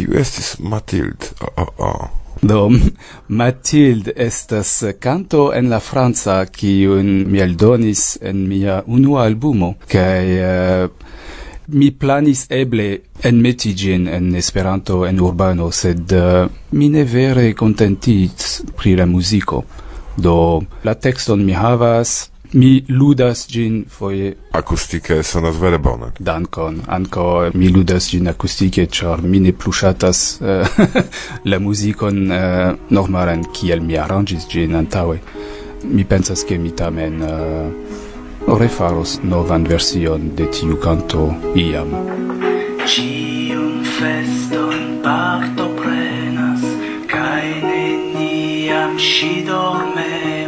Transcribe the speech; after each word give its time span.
Kiu 0.00 0.16
estis 0.16 0.54
Mathilde? 0.64 1.26
Oh, 1.44 1.62
oh, 1.62 1.84
oh. 1.84 2.08
Do, 2.40 2.70
Mathilde 3.28 4.14
estas 4.16 4.70
canto 4.98 5.50
en 5.52 5.68
la 5.68 5.80
Franza, 5.80 6.38
kiun 6.48 7.26
mi 7.28 7.42
aldonis 7.44 8.16
en 8.22 8.46
mia 8.48 8.78
unua 8.86 9.26
albumo, 9.28 9.74
kaj 9.92 10.30
eh, 10.38 10.86
mi 11.76 11.90
planis 11.92 12.46
eble 12.48 12.86
en 13.22 13.42
metigin 13.44 14.08
en 14.08 14.32
Esperanto 14.40 15.02
en 15.04 15.20
urbano, 15.20 15.68
sed 15.70 16.16
uh, 16.16 16.48
mi 16.72 16.88
ne 16.88 17.04
vere 17.04 17.52
kontentis 17.52 18.62
pri 18.80 18.96
la 18.96 19.04
muziko. 19.06 19.60
Do, 20.16 20.62
la 20.84 20.96
tekston 20.96 21.44
mi 21.44 21.52
havas, 21.52 22.30
Mi 22.52 22.84
ludas 22.88 23.46
gin 23.48 23.84
foje. 23.88 24.34
Acustike 24.52 25.22
sonas 25.22 25.60
vere 25.60 25.78
bone. 25.78 26.06
Dankon. 26.18 26.80
Anko 26.86 27.50
mi 27.54 27.68
ludas 27.68 28.10
gin 28.10 28.28
acustike, 28.28 28.86
char 28.86 29.22
mi 29.22 29.40
ne 29.40 29.52
plu 29.52 29.72
ŝatas 29.72 30.40
uh, 30.40 30.80
la 31.50 31.58
muzikon 31.58 32.32
eh, 32.32 32.70
uh, 32.70 32.78
normalan 32.90 33.44
kiel 33.54 33.80
mi 33.80 33.98
aranĝis 33.98 34.48
gin 34.50 34.74
antaŭe. 34.74 35.18
Mi 35.84 36.04
pensas 36.04 36.42
ke 36.48 36.58
mi 36.58 36.74
tamen 36.76 37.22
uh, 37.22 38.58
refaros 38.58 39.20
novan 39.22 39.64
version 39.70 40.34
de 40.36 40.50
tiu 40.50 40.80
kanto 40.82 41.30
iam. 41.54 41.94
Cium 42.86 43.84
feston 43.94 44.98
partoprenas 45.06 46.66
kaj 47.06 47.46
neniam 47.62 48.98
si 48.98 49.44
dormenas 49.46 50.39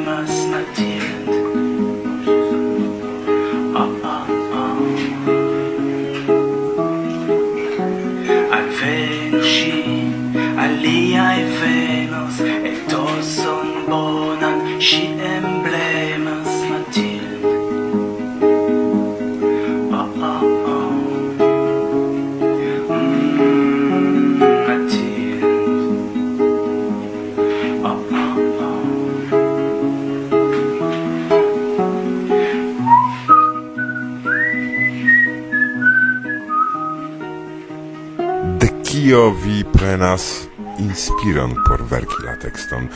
la 42.25 42.37
tekston, 42.41 42.89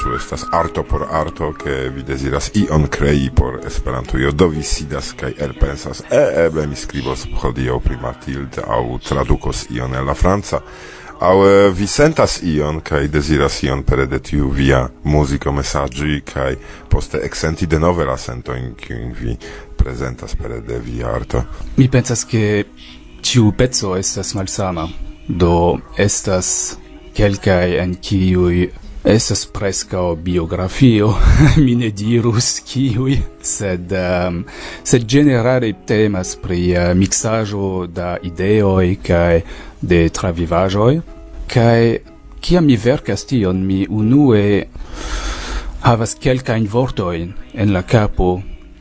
ĉu 0.00 0.14
estas 0.16 0.46
arto 0.52 0.82
por 0.82 1.06
arto, 1.10 1.52
ke 1.52 1.88
vi 1.94 2.02
deziras 2.02 2.50
ion 2.54 2.88
krei 2.88 3.30
por 3.34 3.60
Esperanto. 3.66 4.18
Jo 4.18 4.32
do 4.32 4.48
vi 4.48 4.62
sidas 4.62 5.12
kaj 5.12 5.34
elpensas, 5.38 6.02
e 6.10 6.24
eble 6.46 6.66
mi 6.66 6.76
skribos 6.76 7.26
hodiaŭ 7.42 7.80
pri 7.80 7.96
Matilde 8.02 8.64
aŭ 8.66 8.98
tradukos 9.08 9.66
ion 9.70 9.94
el 9.94 10.06
la 10.06 10.14
franca. 10.14 10.60
Aŭ 11.20 11.36
vi 11.72 11.86
sentas 11.86 12.40
ion 12.42 12.80
kaj 12.84 13.06
deziras 13.08 13.62
ion 13.62 13.82
pere 13.86 14.06
de 14.06 14.18
tiu 14.18 14.48
via 14.50 14.88
muziko 15.04 15.52
mesaĝi 15.52 16.20
kaj 16.26 16.56
poste 16.90 17.20
eksenti 17.22 17.66
denove 17.70 18.04
la 18.04 18.16
sentojn 18.18 18.74
kiujn 18.74 19.14
vi 19.20 19.36
prezentas 19.76 20.34
pere 20.34 20.60
de 20.60 20.78
via 20.78 21.14
arto. 21.14 21.44
Mi 21.76 21.88
pensas 21.88 22.24
ke 22.24 22.64
tiu 23.22 23.52
pezzo 23.56 23.96
estas 23.96 24.34
malsama. 24.34 24.88
Do 25.28 25.78
estas 25.96 26.76
quelcae 27.14 27.78
en 27.80 27.94
ciui 28.02 28.70
Estas 29.04 29.44
prescao 29.44 30.14
biografio, 30.16 31.10
mi 31.64 31.74
ne 31.76 31.90
dirus 31.90 32.62
kiui, 32.64 33.18
sed, 33.44 33.92
um, 33.92 34.38
sed 34.80 35.04
generare 35.04 35.74
temas 35.84 36.30
pri 36.40 36.60
uh, 36.72 36.86
mixajo 36.96 37.84
da 37.84 38.14
ideoi 38.24 38.96
cae 39.04 39.42
de 39.82 39.98
travivajoi, 40.08 41.02
cae 41.52 41.98
kia 42.40 42.62
mi 42.64 42.78
vercas 42.80 43.26
tion, 43.28 43.60
mi 43.60 43.84
unue 43.84 44.64
havas 45.84 46.16
quelcain 46.16 46.64
vortoin 46.64 47.28
en 47.52 47.76
la 47.76 47.84
capo, 47.84 48.38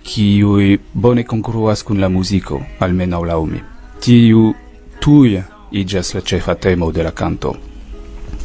kiui 0.08 0.80
bone 0.94 1.28
congruas 1.28 1.84
cun 1.84 2.00
la 2.00 2.08
musico, 2.08 2.62
almeno 2.80 3.26
laumi. 3.28 3.60
Tiu 4.00 4.54
tui 5.04 5.36
igas 5.76 6.16
la 6.16 6.24
cefa 6.24 6.56
temo 6.56 6.94
de 6.96 7.04
la 7.04 7.12
canto. 7.12 7.73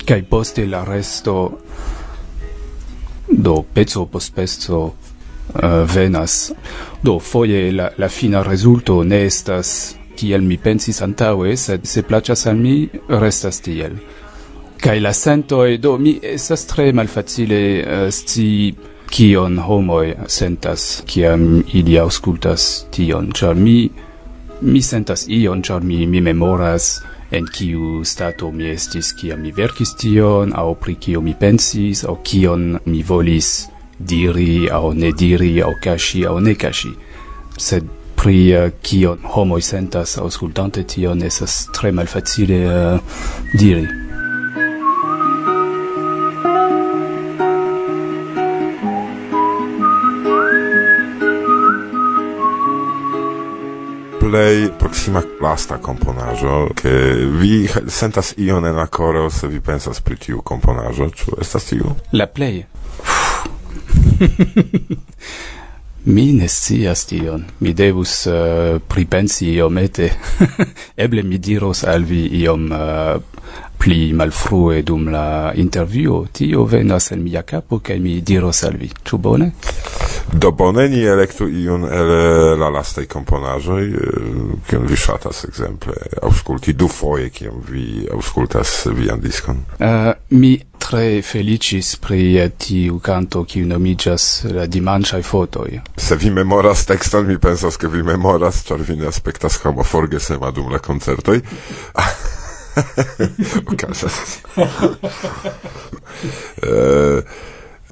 Kai 0.08 0.22
poste 0.24 0.64
la 0.66 0.84
resto 0.84 1.34
do 3.28 3.62
pezzo 3.74 4.06
post 4.06 4.34
pezzo 4.34 4.78
uh, 4.84 5.84
venas. 5.94 6.52
Do 7.02 7.18
foje 7.18 7.72
la, 7.72 7.90
la 7.98 8.08
fina 8.08 8.42
rezulto 8.42 9.02
ne 9.04 9.26
estas 9.26 9.94
kiel 10.16 10.42
mi 10.42 10.56
pensis 10.58 11.02
antaŭe 11.04 11.52
sed 11.56 11.84
se 11.86 12.02
plaĉas 12.02 12.46
al 12.46 12.56
mi 12.56 12.88
restas 13.08 13.60
tiel. 13.60 13.98
Kai 14.80 15.00
la 15.00 15.12
sentoj 15.12 15.76
do 15.76 15.98
mi 15.98 16.16
estas 16.22 16.64
tre 16.66 16.92
malfacile 16.92 17.60
uh, 17.82 18.08
sci 18.10 18.74
kion 19.10 19.58
homoj 19.58 20.14
sentas 20.26 21.02
kiam 21.06 21.62
ili 21.72 21.98
aŭskultas 22.00 22.86
tion. 22.96 23.32
Ĉar 23.32 23.54
mi 23.54 23.78
mi 24.60 24.82
sentas 24.82 25.28
ion 25.28 25.62
ĉar 25.62 25.84
mi 25.84 26.06
mi 26.06 26.20
memoras 26.20 26.98
en 27.30 27.46
kiu 27.52 28.04
stato 28.04 28.50
mi 28.50 28.70
estis 28.72 29.12
kiam 29.12 29.42
mi 29.44 29.52
verkis 29.52 29.94
tion, 30.00 30.54
au 30.56 30.74
pri 30.74 30.94
kio 30.94 31.20
mi 31.20 31.34
pensis, 31.34 32.04
au 32.04 32.16
kion 32.24 32.78
mi 32.86 33.02
volis 33.02 33.68
diri, 33.98 34.68
au 34.70 34.92
ne 34.94 35.12
diri, 35.12 35.58
au 35.62 35.74
kaŝi, 35.84 36.24
au 36.26 36.40
ne 36.40 36.54
kaŝi. 36.54 36.92
Sed 37.58 37.88
pri 38.18 38.38
uh, 38.56 38.68
kion 38.82 39.22
homoj 39.34 39.60
sentas 39.62 40.16
aŭskultante 40.18 40.82
tion 40.90 41.22
estas 41.22 41.66
tre 41.74 41.92
malfacile 41.94 42.60
uh, 42.66 43.18
diri. 43.54 44.07
play 54.30 54.68
proxima 54.78 55.22
lasta 55.40 55.78
komponaĵo 55.80 56.68
ke 56.76 56.90
vi 57.40 57.68
sentas 57.88 58.34
ion 58.36 58.66
en 58.66 58.76
la 58.76 58.86
coro 58.86 59.30
se 59.30 59.48
vi 59.48 59.60
pensas 59.60 60.00
pri 60.04 60.16
tiu 60.20 60.42
komponaĵo 60.44 61.08
ĉu 61.20 61.38
estas 61.40 61.64
tiu 61.70 61.94
la 62.12 62.26
play. 62.26 62.64
Mi 66.04 66.32
ne 66.32 66.48
scias 66.48 67.04
tion. 67.08 67.44
Mi 67.60 67.72
devus 67.76 68.26
uh, 68.26 68.34
pripensi 68.88 69.50
iomete. 69.54 70.10
Eble 71.04 71.22
mi 71.22 71.38
diros 71.38 71.84
al 71.84 72.04
vi 72.08 72.22
iom 72.42 72.70
uh, 72.72 72.78
pli 73.78 74.12
malfrue 74.12 74.82
dum 74.82 75.08
la 75.08 75.52
intervjuo, 75.54 76.26
tio 76.32 76.64
venas 76.64 77.12
en 77.12 77.22
mia 77.22 77.42
capo 77.42 77.78
kaj 77.78 77.98
mi 77.98 78.20
diros 78.20 78.62
al 78.66 78.76
vi. 78.76 78.90
Ĉu 79.04 79.18
bone? 79.18 79.50
Do 80.32 80.50
bone 80.52 80.88
ni 80.88 81.00
elektu 81.08 81.48
iun 81.48 81.84
el 81.84 82.10
eh, 82.12 82.56
la 82.60 82.68
lastaj 82.70 83.06
komponaĵoj, 83.08 83.84
eh, 83.86 84.32
kiun 84.68 84.86
vi 84.90 84.96
ŝatas 84.96 85.44
ekzemple 85.48 85.94
aŭskulti 86.22 86.74
dufoje, 86.76 87.30
kiam 87.30 87.62
vi 87.68 88.04
aŭskultas 88.12 88.74
vian 88.92 89.22
diskon. 89.24 89.62
Uh, 89.78 90.10
mi 90.36 90.58
tre 90.78 91.22
felicis 91.22 91.94
pri 91.96 92.50
tiu 92.58 92.98
canto 93.04 93.44
kiu 93.44 93.66
nomigas 93.66 94.44
la 94.52 94.66
dimanciae 94.66 95.22
fotoi. 95.22 95.80
Se 95.96 96.16
vi 96.16 96.30
memoras 96.30 96.84
texton, 96.86 97.26
mi 97.26 97.38
pensas 97.38 97.76
che 97.76 97.88
vi 97.88 98.02
memoras, 98.02 98.64
char 98.68 98.84
vi 98.84 98.96
ne 98.96 99.06
aspectas 99.06 99.60
homo 99.64 99.82
forgesema 99.82 100.50
dum 100.50 100.70
la 100.72 100.78
concertoi. 100.78 101.40
okazas. 103.72 104.40
uh, 106.62 107.22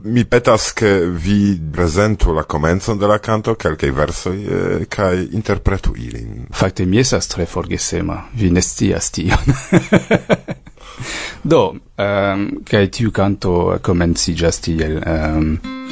mi 0.07 0.25
petas 0.25 0.73
che 0.73 1.09
vi 1.11 1.61
presentu 1.71 2.33
la 2.33 2.45
comenzon 2.45 2.99
de 2.99 3.07
la 3.07 3.19
canto 3.19 3.57
quelcae 3.57 3.91
versoi 3.91 4.45
eh, 4.45 4.87
cae 4.89 5.29
interpretu 5.31 5.95
ilin. 5.97 6.47
Fakte 6.51 6.85
mi 6.85 6.99
esas 6.99 7.27
tre 7.27 7.47
forgesema, 7.47 8.29
vi 8.33 8.51
nestias 8.51 9.11
tion. 9.11 9.55
Do, 11.43 11.77
ehm, 11.95 12.41
um, 12.41 12.63
cae 12.65 12.89
tiu 12.89 13.11
canto 13.11 13.79
comencigas 13.83 14.61
tiel... 14.61 15.03
Um, 15.05 15.86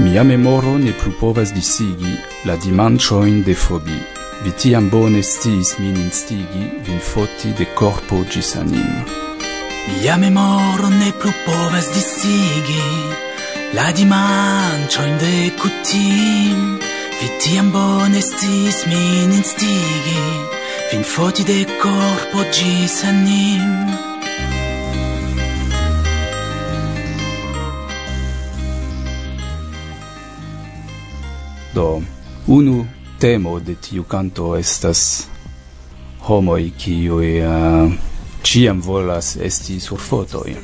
Mia 0.00 0.22
memoro 0.24 0.78
ne 0.78 0.92
plu 0.92 1.10
povas 1.20 1.50
disigi 1.52 2.14
la 2.48 2.54
dimancioin 2.56 3.42
de 3.44 3.54
fobi. 3.54 3.98
Vi 4.42 4.50
tiam 4.60 4.88
bone 4.88 5.20
sciis 5.22 5.74
min 5.78 5.96
instigi 5.96 6.64
vin 6.86 7.00
foti 7.10 7.52
de 7.58 7.66
corpo 7.74 8.22
gis 8.32 8.54
anim. 8.56 9.04
Mia 9.88 10.16
memoro 10.16 10.88
ne 10.88 11.12
plu 11.20 11.32
povas 11.44 11.92
disigi 11.92 12.88
la 13.76 13.92
dimancioin 13.92 15.18
de 15.24 15.36
cutim. 15.60 16.60
Vi 17.20 17.28
tiam 17.42 17.68
bone 17.70 18.22
sciis 18.30 18.86
min 18.90 19.32
instigi 19.40 20.22
vin 20.92 21.04
foti 21.04 21.44
de 21.44 21.66
corpo 21.82 22.48
gis 22.56 23.04
anim. 23.04 24.09
Do, 31.74 32.02
unu 32.46 32.86
temo 33.18 33.60
de 33.60 33.74
tiu 33.74 34.04
canto 34.04 34.56
estas 34.56 35.28
homoi 36.26 36.72
kiui 36.78 37.40
uh, 37.40 37.46
eh, 37.46 37.92
ciam 38.42 38.80
volas 38.80 39.36
esti 39.36 39.80
sur 39.80 39.98
fotoi. 39.98 40.56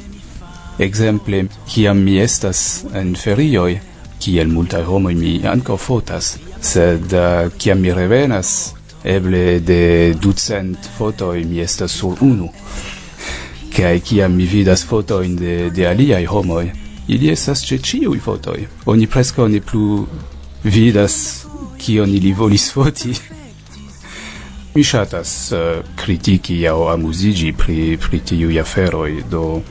Exemple, 0.78 1.46
kiam 1.68 2.02
mi 2.04 2.18
estas 2.18 2.84
en 2.94 3.14
ferioi, 3.16 3.78
kiel 4.18 4.50
multae 4.52 4.82
homoi 4.84 5.14
mi 5.14 5.38
anco 5.46 5.76
fotas, 5.76 6.36
sed 6.60 7.12
uh, 7.12 7.52
kiam 7.56 7.80
mi 7.80 7.94
revenas, 7.94 8.74
eble 9.04 9.60
de 9.60 10.14
ducent 10.20 10.90
fotoi 10.98 11.44
mi 11.44 11.62
estas 11.62 11.92
sur 11.92 12.18
unu. 12.20 12.50
Kai 13.76 14.00
kiam 14.00 14.34
mi 14.34 14.46
vidas 14.48 14.82
fotoin 14.84 15.36
de, 15.36 15.70
de 15.70 15.86
aliai 15.86 16.26
homoi, 16.26 16.70
ili 17.08 17.30
estas 17.30 17.62
ce 17.62 17.78
ciui 17.78 18.18
fotoi. 18.18 18.66
Oni 18.86 19.06
presco 19.06 19.48
ne 19.48 19.60
plu 19.60 20.06
vidas 20.66 21.46
kion 21.78 22.10
ili 22.10 22.32
volis 22.32 22.72
foti. 22.72 23.14
Mi 24.74 24.84
ŝatas 24.84 25.52
uh, 25.52 25.84
kritiki 25.96 26.58
aŭ 26.68 26.90
amuziĝi 26.92 27.52
pri, 27.56 27.96
pri 28.02 28.20
tiuj 28.20 28.60
aferoj, 28.60 29.22
do 29.30 29.62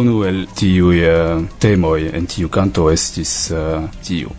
unu 0.00 0.22
el 0.24 0.46
tiuj 0.56 1.02
uh, 1.08 1.42
temoj 1.60 2.08
en 2.14 2.26
tiu 2.26 2.48
kanto 2.48 2.88
estis 2.90 3.34
uh, 3.52 3.84
tiu. 4.06 4.30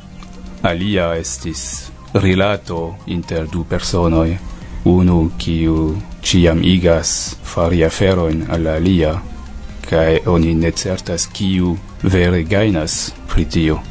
Alia 0.64 1.12
estis 1.20 1.92
rilato 2.14 2.96
inter 3.06 3.46
du 3.52 3.66
personoj, 3.70 4.38
unu 4.86 5.20
kiu 5.38 5.96
ciam 6.24 6.64
igas 6.64 7.36
fari 7.44 7.84
aferoin 7.86 8.46
al 8.50 8.68
alia, 8.68 9.18
cae 9.90 10.22
oni 10.26 10.56
ne 10.56 10.72
certas 10.72 11.28
kiu 11.28 11.76
vere 12.02 12.44
gainas 12.44 13.12
pri 13.30 13.46
tio. 13.46 13.84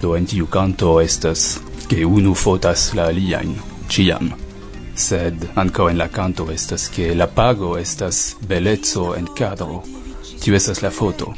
Do 0.00 0.16
en 0.16 0.26
tiu 0.26 0.46
canto 0.46 1.00
estas 1.00 1.60
che 1.88 2.04
unu 2.04 2.34
fotas 2.34 2.92
la 2.94 3.08
aliain, 3.08 3.54
ciam. 3.88 4.32
Sed 4.94 5.48
anco 5.54 5.88
en 5.88 5.98
la 5.98 6.08
canto 6.08 6.50
estas 6.50 6.88
che 6.88 7.14
la 7.14 7.26
pago 7.26 7.76
estas 7.76 8.36
belezzo 8.40 9.14
en 9.14 9.28
cadro. 9.34 9.82
Tiu 10.40 10.54
estas 10.54 10.80
la 10.80 10.90
foto. 10.90 11.34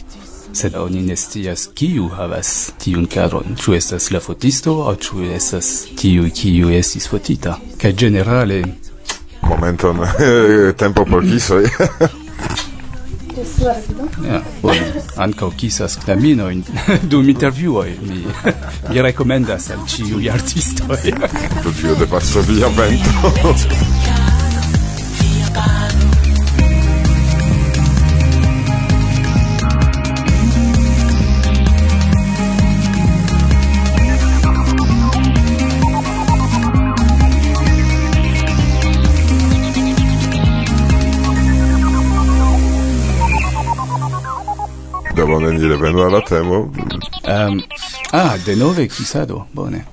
Sed 0.52 0.74
oni 0.74 1.02
nestias 1.02 1.70
kiu 1.74 2.08
havas 2.08 2.72
tiun 2.78 3.06
cadron. 3.06 3.56
Ĉu 3.56 3.74
estas 3.74 4.10
la 4.12 4.20
fotisto, 4.20 4.76
o 4.86 4.94
ĉu 4.94 5.24
estas 5.34 5.72
tiu 5.96 6.30
kiu 6.30 6.70
estis 6.70 7.08
fotita. 7.08 7.58
Ca 7.80 7.90
generale... 7.90 8.62
Momenton, 9.42 10.06
tempo 10.82 11.04
por 11.04 11.24
kisoi. 11.24 11.66
Ja, 13.62 14.40
bone. 14.62 15.02
Ankaŭ 15.16 15.50
kisas 15.56 15.96
knaminojn 16.04 16.62
dum 17.10 17.28
intervjuoj. 17.28 17.94
Mi, 18.08 18.24
mi 18.90 19.02
rekomendas 19.02 19.70
al 19.70 19.86
ĉiuj 19.86 20.30
artistoj. 20.30 21.14
Tutio 21.62 21.94
devas 22.00 22.34
via 22.48 22.72
vento. 22.78 23.54
ni 45.52 45.68
revenu 45.68 46.02
alla 46.02 46.20
temo. 46.20 46.60
Um, 47.24 47.62
ah 48.12 48.36
de 48.46 48.56
nove 48.56 48.88
kisado 48.88 49.46
bone. 49.52 49.84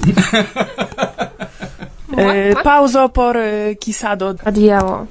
Eh, 2.16 2.54
pauzo 2.64 3.08
por 3.08 3.36
eh, 3.36 3.76
kisado 3.80 4.34
adiaŭ. 4.44 5.06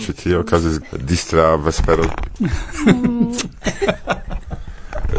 Ĉi 0.00 0.12
tie 0.16 0.38
okazis 0.38 0.78
distra 1.04 1.56
vespero. 1.60 2.06
Mm. 2.40 3.32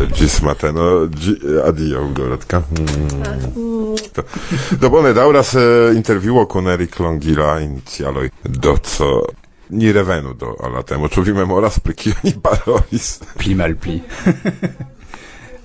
Gis 0.18 0.39
mateno, 0.42 1.07
gi, 1.07 1.36
adio, 1.68 2.07
Dorotka. 2.15 2.63
Mm. 2.71 3.95
Do 4.81 4.89
bone, 4.89 5.13
dauras 5.13 5.53
eh, 5.53 5.92
interviuo 5.95 6.45
con 6.48 6.68
Eric 6.68 7.00
Longila 7.00 7.59
in 7.59 7.81
cialoi 7.86 8.31
doco 8.42 9.27
ni 9.71 9.91
revenu 9.91 10.33
do 10.33 10.56
al 10.59 10.75
la 10.75 10.83
temo. 10.83 11.07
Ĉu 11.07 11.23
vi 11.27 11.33
memoras 11.33 11.79
pri 11.79 11.95
kio 11.95 12.13
ni 12.23 12.33
parolis? 12.44 13.19
pli 13.39 13.56
malpli. 13.56 14.01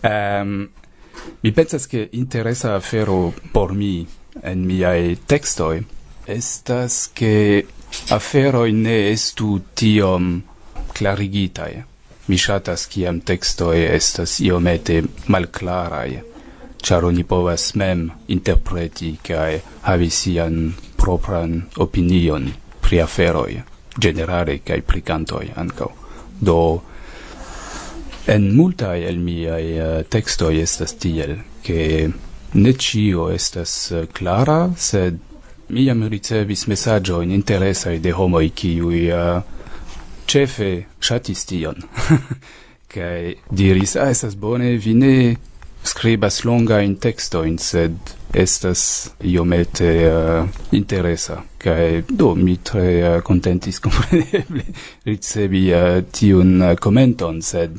um, 0.02 0.68
mi 1.42 1.52
pensas 1.52 1.86
ke 1.86 2.08
interesa 2.12 2.74
afero 2.76 3.32
por 3.52 3.74
mi 3.74 4.06
en 4.42 4.66
miaj 4.66 5.16
tekstoj 5.26 5.82
estas 6.26 7.06
ke 7.14 7.64
aferoj 8.10 8.72
ne 8.72 8.96
estu 9.12 9.60
tiom 9.74 10.42
klarigitaj. 10.96 11.72
Mi 12.26 12.38
ŝatas 12.38 12.86
kiam 12.90 13.20
tekstoj 13.22 13.84
estas 13.94 14.40
iomete 14.42 15.02
malklaraj, 15.30 16.18
ĉar 16.82 17.06
oni 17.06 17.22
povas 17.24 17.68
mem 17.78 18.08
interpreti 18.34 19.12
kaj 19.28 19.60
havi 19.86 20.10
sian 20.10 20.58
propran 20.98 21.60
opinion 21.86 22.50
pri 22.82 23.00
aferoj 23.06 23.75
generale 23.96 24.60
kai 24.64 24.80
pri 24.82 25.02
cantoi 25.02 25.50
ankaŭ 25.56 25.90
do 26.40 26.58
en 28.26 28.48
multaj 28.56 28.98
el 29.08 29.18
miaj 29.22 29.64
uh, 29.64 29.84
eh, 29.84 30.04
tekstoj 30.10 30.54
estas 30.62 30.96
tiel 30.98 31.36
che 31.62 32.10
ne 32.52 32.72
cio 32.72 33.30
estas 33.30 33.90
uh, 33.90 34.06
clara 34.12 34.70
sed 34.76 35.18
mi 35.68 35.84
jam 35.84 36.02
ricevis 36.08 36.66
mesaĝojn 36.70 37.30
interesa 37.34 37.90
de 37.98 38.12
homoj 38.12 38.48
kiuj 38.54 39.00
uh, 39.10 39.18
eh, 39.18 39.42
ĉefe 40.26 40.70
ŝatis 41.00 41.44
tion. 41.46 41.82
Kaj 42.94 43.34
diris 43.50 43.96
ah 43.96 44.10
estas 44.10 44.36
bone 44.36 44.76
vi 44.82 44.94
ne 44.94 45.14
scribas 45.86 46.44
longa 46.44 46.80
in 46.80 46.98
texto 46.98 47.44
in 47.44 47.58
sed 47.58 47.96
estas 48.32 49.10
iomete 49.20 49.90
uh, 50.10 50.48
interesa 50.70 51.42
kai 51.58 52.02
do 52.08 52.34
mi 52.34 52.58
tre 52.62 53.16
uh, 53.16 53.22
contentis 53.22 53.78
compreneble 53.84 54.64
ricevi 55.04 55.72
uh, 55.72 56.02
tiun 56.10 56.60
uh, 56.60 56.74
commenton 56.74 57.40
sed 57.42 57.78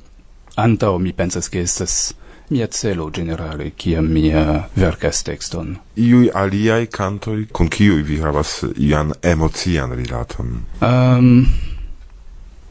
antao 0.56 0.98
mi 0.98 1.14
pensas 1.14 1.50
che 1.50 1.60
estas 1.60 2.16
mia 2.50 2.68
celo 2.68 3.10
generale 3.12 3.72
kiam 3.76 4.08
mi 4.08 4.32
verkas 4.74 5.24
texton 5.24 5.76
Iuj 5.96 6.30
aliai 6.34 6.88
cantoi 6.88 7.48
con 7.52 7.68
kiuj 7.68 8.04
vi 8.08 8.22
havas 8.22 8.64
ian 8.78 9.12
emocian 9.22 9.92
rilaton? 9.96 10.64
Um, 10.82 11.46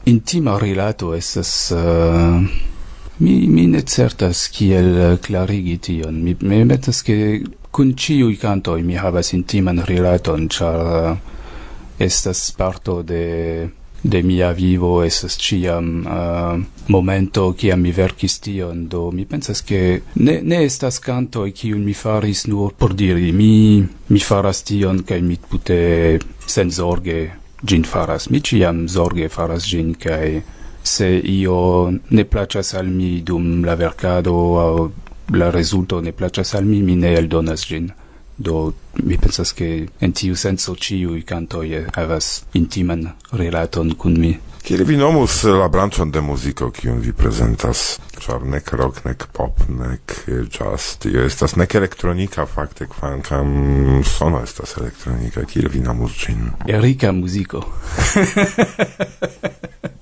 intima 0.05 0.59
rilato 0.59 1.15
estas... 1.15 1.71
Uh, 1.71 2.75
Mi, 3.19 3.47
mi 3.49 3.67
ne 3.67 3.81
certas 3.81 4.49
kiel 4.53 4.91
eh, 4.97 5.19
clarigi 5.25 5.79
tion. 5.79 6.21
Mi, 6.23 6.37
mi 6.41 6.65
metas 6.65 7.03
che 7.03 7.43
kun 7.71 7.95
ciui 7.97 8.37
cantoi 8.37 8.83
mi 8.83 8.97
havas 8.97 9.33
intiman 9.33 9.83
rilaton, 9.85 10.49
char 10.49 10.81
uh, 10.85 11.11
eh, 11.11 12.05
estas 12.05 12.51
parto 12.57 13.03
de 13.03 13.71
de 14.07 14.23
mia 14.23 14.53
vivo 14.53 15.03
estas 15.03 15.37
ciam 15.37 16.05
uh, 16.07 16.13
eh, 16.13 16.65
momento 16.87 17.53
kiam 17.53 17.81
mi 17.81 17.93
verkis 17.93 18.39
tion. 18.39 18.87
Do 18.89 19.11
mi 19.11 19.25
pensas 19.25 19.63
ke 19.63 20.03
ne 20.13 20.41
ne 20.43 20.63
estas 20.65 20.99
canto 20.99 21.47
kiun 21.55 21.85
mi 21.85 21.95
faris 21.95 22.47
nur 22.47 22.73
por 22.79 22.95
diri. 22.95 23.33
Mi 23.33 23.85
mi 24.09 24.21
faras 24.21 24.63
tion 24.63 25.03
kaj 25.03 25.21
mi 25.23 25.37
tute 25.37 26.19
sen 26.47 26.71
zorge 26.71 27.31
gin 27.65 27.85
faras. 27.85 28.29
Mi 28.31 28.41
ciam 28.41 28.87
zorge 28.89 29.29
faras 29.29 29.65
gin 29.65 29.95
kaj 29.95 30.43
se 30.87 31.21
io 31.25 31.93
ne 32.11 32.25
placas 32.25 32.75
al 32.75 32.87
mi 32.87 33.23
dum 33.23 33.65
la 33.65 33.75
verkado 33.75 34.35
aŭ 34.63 34.89
la 35.35 35.51
rezulto 35.51 36.01
ne 36.01 36.13
placas 36.13 36.55
al 36.55 36.65
mi, 36.65 36.83
mi 36.83 36.97
ne 36.97 37.15
eldonas 37.19 37.67
ĝin. 37.67 37.91
Do 38.39 38.73
mi 39.03 39.17
pensas 39.19 39.53
ke 39.57 39.89
en 40.01 40.13
tiu 40.13 40.37
senso 40.37 40.77
ĉiuj 40.77 41.25
kantoj 41.27 41.87
havas 41.97 42.45
intiman 42.55 43.09
rilaton 43.33 43.97
kun 43.99 44.21
mi. 44.21 44.37
Kiel 44.67 44.83
vi 44.85 44.97
nomus 44.99 45.45
la 45.47 45.69
branĉon 45.71 46.11
de 46.11 46.21
muziko, 46.21 46.73
kiun 46.75 46.99
vi 46.99 47.13
prezentas? 47.15 48.01
Ĉar 48.19 48.43
nek 48.51 48.73
rock, 48.75 49.05
nek 49.07 49.29
pop, 49.33 49.63
nek 49.71 50.15
jazz, 50.27 50.97
tio 50.99 51.23
estas 51.23 51.55
nek 51.55 51.77
elektronika 51.79 52.49
fakte, 52.51 52.89
kvankam 52.91 54.03
sono 54.03 54.43
estas 54.43 54.75
elektronika. 54.81 55.47
Kiel 55.47 55.71
vi 55.71 55.85
nomus 55.87 56.19
ĝin? 56.25 56.51
Erika 56.67 57.13
muziko. 57.15 57.63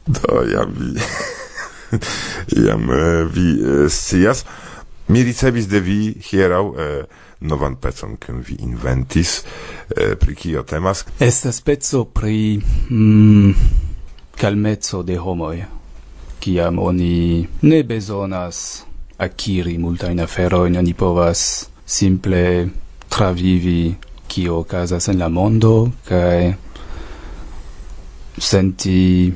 Do, 0.15 0.43
jam 0.53 0.75
vi... 0.79 1.01
jam 2.67 2.89
uh, 2.89 3.33
vi 3.33 3.61
uh, 3.63 3.91
scias. 3.91 4.45
Mi 5.09 5.23
ricevis 5.23 5.69
de 5.69 5.81
vi 5.81 6.15
hierau 6.31 6.73
uh, 6.73 7.05
novan 7.41 7.77
pecon, 7.77 8.17
kiun 8.17 8.43
vi 8.45 8.57
inventis. 8.61 9.43
uh, 9.97 10.15
pri 10.21 10.35
kio 10.35 10.63
temas? 10.63 11.05
Estas 11.21 11.61
peco 11.61 12.05
pri 12.05 12.61
mm, 12.91 13.53
calmezzo 14.37 15.03
de 15.03 15.19
homoi, 15.19 15.65
kiam 16.41 16.79
oni 16.79 17.47
ne 17.63 17.83
bezonas 17.83 18.85
akiri 19.19 19.79
multajn 19.79 20.21
aferojn, 20.21 20.77
oni 20.77 20.95
povas 20.95 21.69
simple 21.87 22.69
travivi 23.09 23.95
kio 24.29 24.59
okazas 24.59 25.09
en 25.09 25.19
la 25.19 25.29
mondo 25.29 25.91
cae 26.09 26.55
senti 28.39 29.33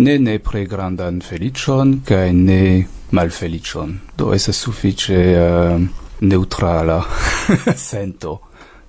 ne 0.00 0.18
ne 0.18 0.38
pre 0.38 0.64
grandan 0.64 1.20
felicion, 1.20 2.00
cae 2.04 2.32
ne 2.32 2.86
malfelicion. 3.12 3.98
Do 4.16 4.32
es 4.32 4.48
suffice 4.56 5.12
uh, 5.12 5.74
ehm, 5.74 5.88
neutrala 6.20 7.00
sento, 7.76 8.40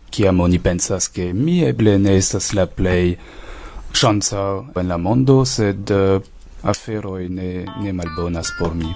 ciam 0.09 0.39
oni 0.39 0.59
pensas 0.59 1.09
che 1.11 1.31
mi 1.33 1.61
eble 1.63 1.97
ne 1.97 2.15
estas 2.17 2.51
la 2.53 2.67
plei 2.67 3.17
chanza 3.91 4.63
en 4.75 4.87
la 4.87 4.97
mondo, 4.97 5.43
sed 5.43 5.89
eh, 5.89 6.15
uh, 6.15 6.21
aferoi 6.61 7.27
ne, 7.29 7.51
ne 7.81 7.91
malbonas 7.91 8.55
por 8.59 8.75
mi. 8.75 8.91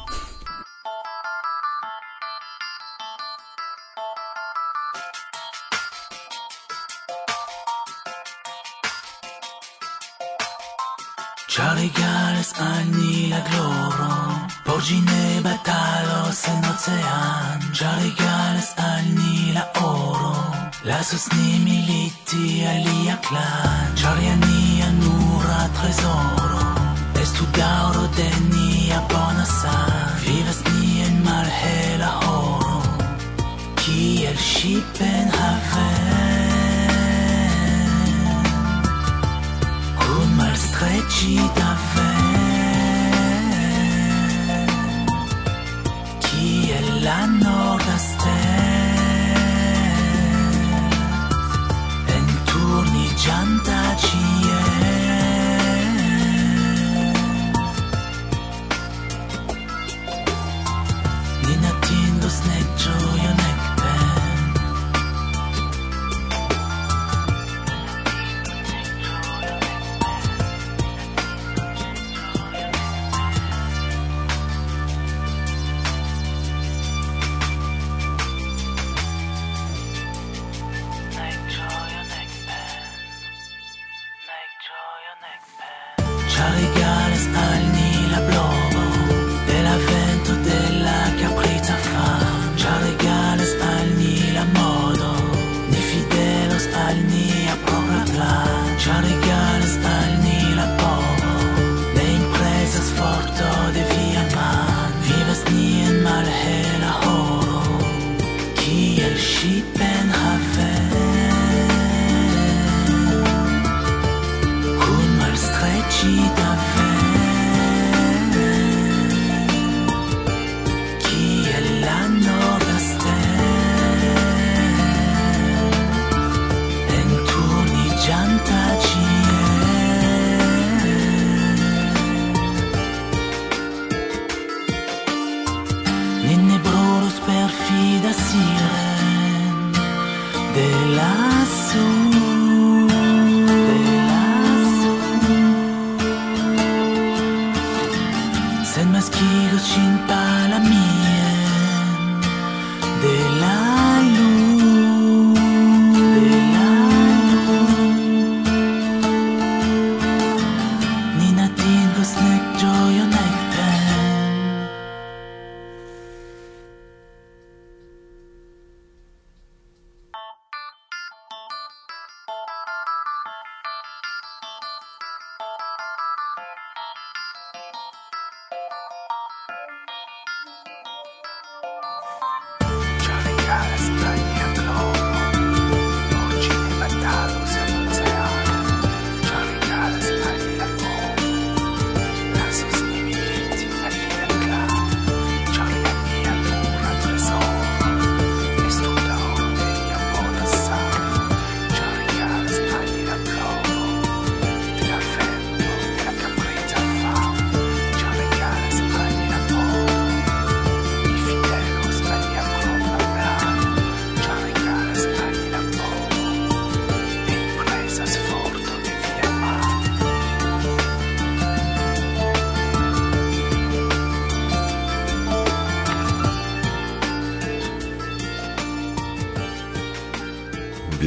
batalos 15.46 16.40
en 16.52 16.62
ocean 16.74 17.60
Ja 17.78 17.92
regalas 18.04 18.70
al 18.90 19.06
ni 19.18 19.54
la 19.58 19.66
oro. 19.96 20.34
Lasos 20.90 21.26
ni 21.36 21.50
militi 21.68 22.46
alia 22.74 23.16
clan 23.28 23.88
Ja 24.02 24.12
nia 24.46 24.90
nura 25.02 25.62
tresoro. 25.78 26.66
Estu 27.22 27.46
dauro 27.60 28.04
de 28.18 28.30
nia 28.54 29.00
bona 29.12 29.46
san 29.60 30.08
Vivas 30.24 30.60
ni 30.70 31.02
en 31.08 31.16
malhela 31.28 32.12
oro. 32.42 32.80
Kiel 33.82 34.38
shipen 34.52 35.28
haven 35.38 36.56
Kun 40.02 40.30
malstrecita 40.40 41.70
ven 41.94 42.45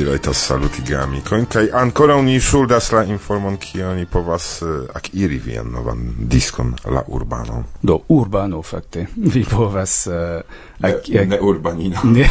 rajtas 0.09 0.39
saluti 0.47 0.83
geamikojn 0.89 1.45
kaj 1.53 1.67
ankoraŭ 1.77 2.17
ni 2.25 2.39
ŝuldas 2.41 2.87
la 2.93 3.03
informon 3.05 3.59
kion 3.61 3.97
ni 3.99 4.07
povas 4.09 4.47
uh, 4.63 4.87
akiri 4.97 5.37
vian 5.45 5.69
novan 5.73 6.01
diskon 6.19 6.73
la 6.85 7.03
urbano. 7.07 7.65
Do 7.83 7.99
urbano 8.09 8.63
fakte 8.63 9.07
vi 9.35 9.45
povas 9.45 10.07
uh, 10.07 10.41
ak, 10.81 11.09
ne, 11.09 11.25
ne 11.35 11.41
urbanino. 11.41 12.01
Ne. 12.05 12.29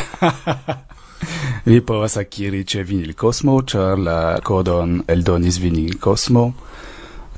vi 1.69 1.81
povas 1.81 2.17
akiri 2.17 2.63
ĉe 2.65 2.81
Vinil 2.83 3.13
Kosmo 3.13 3.59
ĉar 3.61 4.01
la 4.07 4.17
kodon 4.43 5.03
eldonis 5.07 5.61
Vinil 5.61 5.99
Kosmo. 6.01 6.47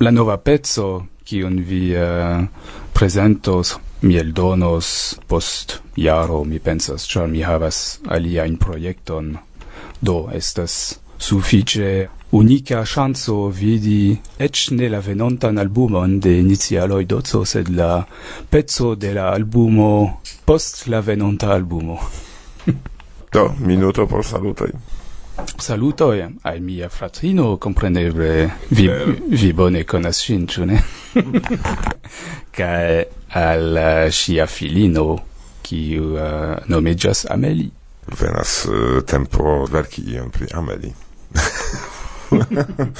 La 0.00 0.10
nova 0.10 0.38
pezzo 0.40 0.88
kiun 1.24 1.60
vi 1.68 1.82
eh, 1.92 2.00
uh, 2.00 2.72
presentos 2.96 3.76
mi 4.00 4.16
eldonos 4.16 5.18
post 5.28 5.78
jaro 5.96 6.44
mi 6.44 6.58
pensas 6.58 7.04
ĉar 7.08 7.28
mi 7.28 7.44
havas 7.44 8.00
aliajn 8.08 8.56
projekton 8.56 9.36
Do 10.00 10.30
estas 10.32 10.98
suffice 11.18 12.08
unica 12.30 12.84
chanzo 12.84 13.48
vidi 13.48 14.18
ec 14.38 14.70
ne 14.70 14.88
la 14.88 15.00
venontan 15.00 15.58
albumon 15.58 16.20
de 16.20 16.38
inizialoi 16.38 17.04
dozzo, 17.04 17.44
sed 17.44 17.68
la 17.68 18.06
pezzo 18.48 18.94
de 18.94 19.12
la 19.14 19.30
albumo 19.32 20.20
post 20.44 20.86
la 20.86 21.00
venonta 21.00 21.52
albumo. 21.52 21.98
Do, 23.32 23.54
minuto 23.58 24.06
por 24.06 24.24
salutoi. 24.24 24.72
Saluto 25.56 26.10
al 26.42 26.60
mia 26.60 26.88
fratrino, 26.88 27.56
compreneble, 27.56 28.50
vi, 28.68 28.90
vi 29.28 29.52
bone 29.52 29.84
conas 29.84 30.18
cin, 30.18 30.46
ciu 30.46 30.64
ne? 30.64 30.82
Cae 32.50 33.06
al 33.28 34.08
sia 34.10 34.46
filino, 34.46 35.22
qui 35.62 35.96
uh, 35.96 36.16
eh, 36.16 36.56
nomegias 36.66 37.24
Amelie 37.30 37.79
venas 38.18 38.66
eh, 38.66 39.02
tempo 39.04 39.66
verki 39.70 40.02
ion 40.14 40.30
pri 40.30 40.46
Ameli. 40.54 40.94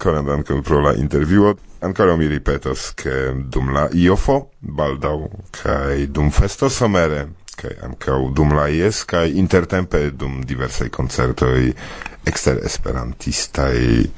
Koran 0.00 0.24
dankon 0.24 0.62
pro 0.62 0.80
la 0.80 0.94
interviuo. 0.94 1.56
Ancora 1.80 2.16
mi 2.16 2.26
ripetas, 2.26 2.94
che 2.94 3.32
dum 3.34 3.72
la 3.72 3.88
iofo 3.92 4.50
baldau 4.58 5.30
kai 5.50 6.10
dum 6.10 6.30
festo 6.30 6.68
somere 6.68 7.28
kai 7.60 7.76
ankaŭ 7.84 8.32
dum 8.32 8.54
la 8.56 8.68
ies 8.68 9.04
kai 9.04 9.36
intertempe 9.38 10.10
dum 10.16 10.40
diversai 10.44 10.88
concertoi 10.90 11.74
exter 12.24 12.60
esperantistai 12.64 14.10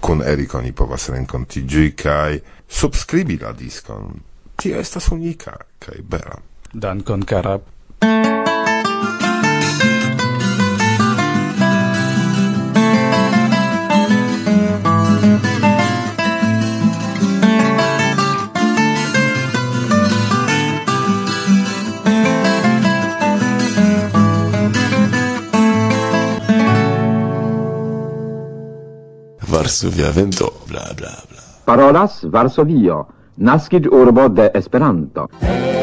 kun 0.00 0.22
Eriko 0.24 0.60
ni 0.60 0.72
povas 0.72 1.08
renkontigi 1.12 1.92
kai 1.94 2.40
subscribi 2.66 3.38
la 3.40 3.52
diskon. 3.52 4.20
Tio 4.56 4.80
estas 4.80 5.10
unika 5.12 5.56
kai 5.78 6.00
bela. 6.02 6.40
Dankon, 6.72 7.24
Karab. 7.24 8.45
Varsovia 29.66 30.12
vento, 30.12 30.60
bla 30.68 30.92
bla 30.94 31.10
bla. 31.28 31.42
Parolas 31.64 32.22
Varsovio, 32.22 33.06
nascid 33.34 33.86
urbo 33.90 34.28
de 34.28 34.52
Esperanto. 34.54 35.28
Hey! 35.40 35.75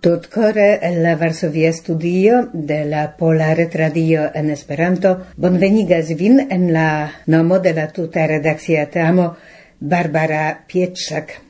Tutcore 0.00 0.78
en 0.80 1.02
la 1.02 1.16
Varsovia 1.16 1.72
Studio 1.72 2.50
de 2.52 2.84
la 2.84 3.16
Polare 3.16 3.64
Retradio 3.64 4.28
en 4.32 4.50
Esperanto 4.50 5.26
bonvenigas 5.36 6.12
vin 6.20 6.38
en 6.56 6.72
la 6.72 7.10
nomo 7.26 7.58
de 7.58 7.74
la 7.74 7.88
tuta 7.88 8.28
redakcia 8.28 8.86
teamo 8.94 9.36
Barbara 9.80 10.64
Pietrzak. 10.68 11.47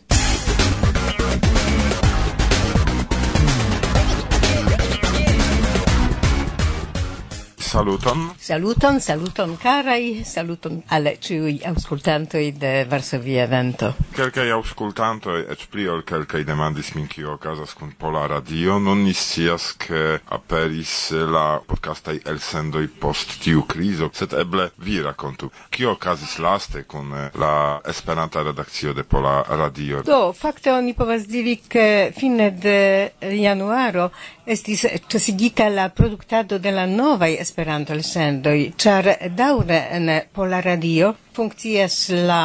saluton. 7.78 8.34
Saluton, 8.38 9.00
saluton 9.00 9.56
carai, 9.56 10.22
saluton 10.24 10.82
alle 10.88 11.18
ciui 11.20 11.60
auscultantoi 11.62 12.52
de 12.52 12.84
Varsovia 12.88 13.46
Vento. 13.46 13.94
Quelcae 14.14 14.50
auscultantoi, 14.50 15.44
ec 15.46 15.68
pli 15.70 15.86
ol 15.86 16.02
quelcae 16.02 16.42
demandis 16.44 16.90
min 16.96 17.06
kio 17.06 17.36
casas 17.38 17.76
cun 17.78 17.92
Pola 17.96 18.26
Radio, 18.26 18.78
non 18.78 19.04
niscias 19.06 19.76
che 19.76 20.20
aperis 20.24 21.12
la 21.30 21.60
podcastai 21.64 22.22
elsendoi 22.24 22.88
post 22.88 23.38
tiu 23.44 23.62
criso, 23.66 24.10
set 24.12 24.34
eble 24.34 24.72
vi 24.82 24.98
racontu. 25.00 25.50
Kio 25.70 25.94
casis 25.96 26.38
laste 26.42 26.82
cun 26.84 27.14
eh, 27.14 27.30
la 27.38 27.78
esperanta 27.86 28.42
redakcio 28.42 28.92
de 28.92 29.04
Pola 29.04 29.44
Radio? 29.46 30.02
Do, 30.02 30.32
fakte 30.32 30.74
oni 30.74 30.96
povas 30.98 31.28
diri 31.30 31.60
che 31.62 32.10
fine 32.16 32.50
de 32.58 33.12
januaro 33.38 34.10
estis 34.48 34.86
cesigita 35.06 35.68
la 35.68 35.90
productado 35.90 36.58
de 36.58 36.72
la 36.72 36.86
novaj 36.86 37.36
esperanto 37.38 37.67
Esperanto 37.68 37.92
elsendoj, 37.92 38.60
ĉar 38.80 39.06
daŭre 39.36 39.78
en 39.92 40.06
Pola 40.32 40.62
Radio 40.64 41.10
funkcias 41.36 41.96
la 42.30 42.38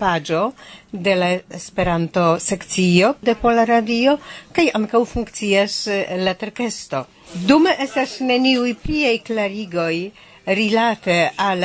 paĝo 0.00 0.40
de 0.90 1.16
la 1.22 1.28
Esperanto 1.58 2.22
sekcio 2.40 3.10
de 3.20 3.34
Pola 3.42 3.66
Radio 3.68 4.14
kaj 4.56 4.64
ankaŭ 4.78 5.02
funkcias 5.10 5.76
eh, 5.92 6.16
la 6.24 6.32
terkesto. 6.44 7.02
Dume 7.50 7.74
estas 7.84 8.14
neniuj 8.24 8.72
pliaj 8.86 9.18
klarigoj 9.28 9.96
rilate 10.46 11.30
al 11.36 11.60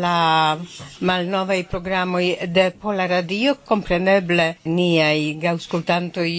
la 0.00 0.58
malnovaj 1.00 1.64
programoj 1.68 2.36
de 2.48 2.70
Pola 2.70 3.06
Radio, 3.06 3.56
compreneble 3.68 4.46
niaj 4.64 5.34
gaŭskultantoj 5.42 6.30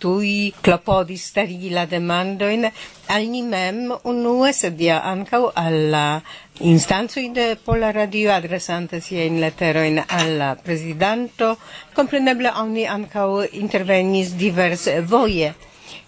tuj 0.00 0.30
klopodis 0.62 1.26
stari 1.32 1.70
la 1.70 1.84
demandojn 1.86 2.64
al 3.08 3.26
ni 3.28 3.42
mem 3.42 3.92
unue, 4.04 4.52
sed 4.52 4.80
ja 4.80 5.02
ankaŭ 5.10 5.50
alla 5.54 6.22
in 6.60 6.78
de 7.34 7.56
Pola 7.64 7.90
Radio, 7.92 8.32
adresante 8.32 9.00
siajn 9.00 9.40
lettero 9.40 9.82
in 9.82 10.00
alla 10.08 10.54
presidente 10.54 11.56
compreneble 11.94 12.52
oni 12.56 12.86
ankaŭ 12.86 13.44
intervenis 13.52 14.32
diversvoje. 14.36 15.52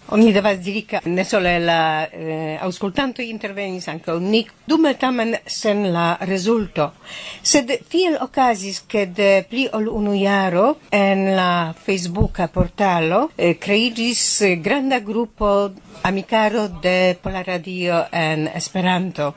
Oni 0.09 0.31
devas 0.31 0.59
diri 0.59 0.85
che 0.85 0.99
ne 1.05 1.23
sole 1.23 1.57
la 1.57 2.07
eh, 2.09 2.57
auscultanto 2.59 3.21
intervenis 3.21 3.87
anche 3.87 4.11
ni 4.19 4.47
dume 4.63 4.97
tamen 4.97 5.39
sen 5.45 5.91
la 5.91 6.15
rezulto. 6.21 6.93
Sed 7.41 7.87
tiel 7.87 8.15
okazis 8.21 8.83
che 8.85 9.11
de 9.11 9.45
pli 9.49 9.67
ol 9.71 9.87
unu 9.87 10.13
jaro 10.13 10.77
en 10.89 11.33
la 11.33 11.73
facebooka 11.75 12.47
portalo 12.49 13.31
eh, 13.35 13.57
creigis 13.57 14.43
granda 14.61 14.99
grupo 14.99 15.71
amicaro 16.01 16.67
de 16.67 17.17
Pola 17.19 17.41
Radio 17.41 18.05
en 18.11 18.45
Esperanto. 18.53 19.33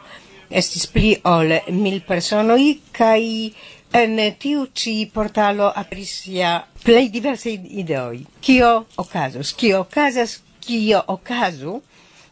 Estis 0.49 0.87
pli 0.87 1.17
ol 1.23 1.63
mil 1.69 2.03
personoi 2.05 2.83
kai 2.93 3.55
en 3.91 4.21
tiu 4.37 4.67
ci 4.75 5.09
portalo 5.09 5.73
aperis 5.73 6.27
ja 6.29 6.61
plej 6.85 7.09
diversaj 7.09 7.57
ideoj. 7.71 8.21
Kio 8.41 8.85
okazos? 8.97 9.55
Kio 9.57 9.81
okazas 9.81 10.43
kio 10.69 11.01
okazu, 11.09 11.81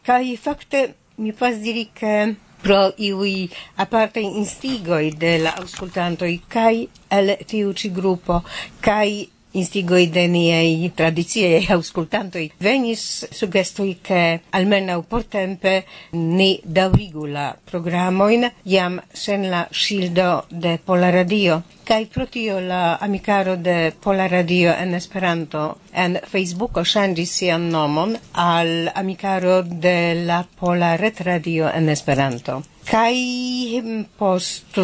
kai 0.05 0.37
fakte 0.37 0.81
mi 1.17 1.31
pas 1.33 1.55
diri 1.57 1.87
ke 1.99 2.35
pro 2.61 2.81
iui 2.97 3.49
aparte 3.83 4.21
instigoi 4.21 5.09
de 5.23 5.31
la 5.43 5.55
auscultantoi 5.61 6.35
kai 6.55 6.87
el 7.17 7.33
tiu 7.49 7.73
ci 7.73 7.89
gruppo 7.89 8.43
kai 8.81 9.29
instigoi 9.57 10.07
de 10.13 10.27
niei 10.27 10.91
tradiziei 10.95 11.65
auscultantoi 11.75 12.51
venis 12.63 13.27
sugestui 13.31 13.97
che 14.01 14.41
almeno 14.49 15.01
por 15.01 15.23
tempe 15.23 15.85
ni 16.11 16.59
daurigu 16.63 17.25
la 17.25 17.55
programoin 17.71 18.49
iam 18.63 19.01
sen 19.13 19.49
la 19.49 19.67
shildo 19.71 20.45
de 20.49 20.77
Pola 20.85 21.09
Radio. 21.09 21.63
Kai 21.83 22.05
protio 22.05 22.59
la 22.59 22.97
amicaro 22.99 23.55
de 23.55 23.93
Pola 23.99 24.27
Radio 24.27 24.73
en 24.73 24.93
Esperanto 24.93 25.77
en 25.93 26.19
Facebooko 26.31 26.83
ŝanĝis 26.83 27.35
sian 27.39 27.69
nomon 27.71 28.17
al 28.33 28.91
amicaro 28.93 29.61
de 29.63 30.25
la 30.25 30.43
Pola 30.59 30.95
Ret 30.97 31.21
Radio 31.21 31.69
en 31.73 31.89
Esperanto. 31.89 32.61
Kai 32.87 33.81
post 34.17 34.77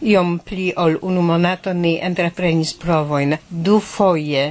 iom 0.00 0.36
pli 0.46 0.72
ol 0.76 0.98
unu 1.02 1.22
monato 1.26 1.72
ni 1.74 1.96
entreprenis 2.08 2.72
provoin 2.84 3.34
du 3.50 3.80
foje 3.80 4.44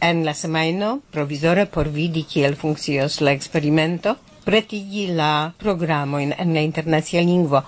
en 0.00 0.24
la 0.24 0.32
semajno 0.34 1.00
provizore 1.12 1.66
por 1.66 1.88
vidi 1.88 2.22
kiel 2.30 2.56
funkcios 2.56 3.20
la 3.20 3.34
eksperimento 3.36 4.16
pretigi 4.46 5.06
la 5.18 5.52
programojn 5.58 6.32
en 6.38 6.54
la 6.54 6.60
internacia 6.60 7.20
lingvo. 7.20 7.62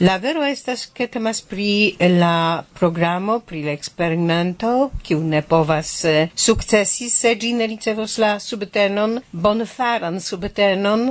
La 0.00 0.16
vero 0.16 0.42
estas 0.48 0.86
ke 0.96 1.06
temas 1.12 1.42
pri 1.44 1.94
la 2.18 2.64
programo, 2.78 3.34
pri 3.44 3.62
la 3.66 3.74
eksperimento, 3.76 4.70
kiu 5.04 5.18
ne 5.20 5.42
povas 5.42 5.90
eh, 6.08 6.30
sukcesi 6.34 7.10
se 7.12 7.34
ĝi 7.36 7.50
ne 7.58 7.66
ricevos 7.68 8.14
la 8.18 8.38
subtenon, 8.40 9.18
bonfaran 9.32 10.16
subtenon 10.24 11.04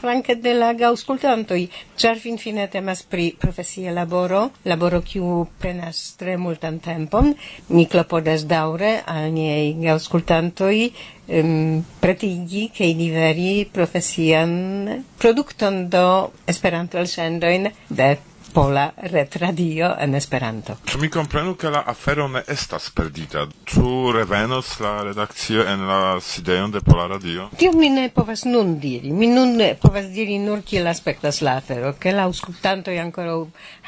flanke 0.00 0.36
de 0.40 0.52
la 0.54 0.72
gauscultantoi, 0.76 1.68
char 1.96 2.20
fin 2.20 2.38
fine 2.38 2.66
temas 2.72 3.02
pri 3.02 3.30
profesia 3.40 3.92
laboro, 3.92 4.50
laboro 4.64 5.00
kiu 5.02 5.46
prenas 5.60 6.14
tre 6.20 6.36
multan 6.36 6.78
tempon. 6.84 7.32
Ni 7.68 7.86
klopodas 7.90 8.46
daure 8.46 9.00
al 9.06 9.32
niei 9.34 9.74
gauscultantoi 9.80 10.92
um, 11.28 11.82
pretigi 12.00 12.70
i 12.86 12.94
liveri 12.94 13.66
profesian 13.72 15.04
produkton 15.18 15.88
do 15.90 16.06
Esperanto-elsendojn 16.46 17.70
de 17.88 18.16
Pola 18.52 18.92
Retradio 18.96 19.90
en 19.98 20.14
Esperanto. 20.14 20.76
Ĉu 20.88 21.00
mi 21.02 21.10
komprenu 21.12 21.54
ke 21.60 21.70
la 21.72 21.82
afero 21.86 22.26
ne 22.28 22.42
estas 22.48 22.88
perdita? 22.96 23.46
Ĉu 23.68 24.12
revenos 24.16 24.70
la 24.80 24.92
redakcio 25.04 25.64
en 25.68 25.86
la 25.88 26.00
sidejon 26.20 26.72
de 26.72 26.80
Pola 26.80 27.06
Radio? 27.12 27.48
Tio 27.56 27.72
mi 27.72 27.90
ne 27.90 28.08
povas 28.08 28.44
nun 28.44 28.78
diri. 28.80 29.12
Mi 29.12 29.26
nun 29.26 29.60
povas 29.80 30.10
diri 30.14 30.38
nur 30.38 30.62
kiel 30.64 30.86
aspektas 30.86 31.42
la 31.42 31.56
afero, 31.60 31.94
ke 32.00 32.12
la 32.12 32.26
aŭskultantoj 32.30 32.98
ankoraŭ 33.04 33.38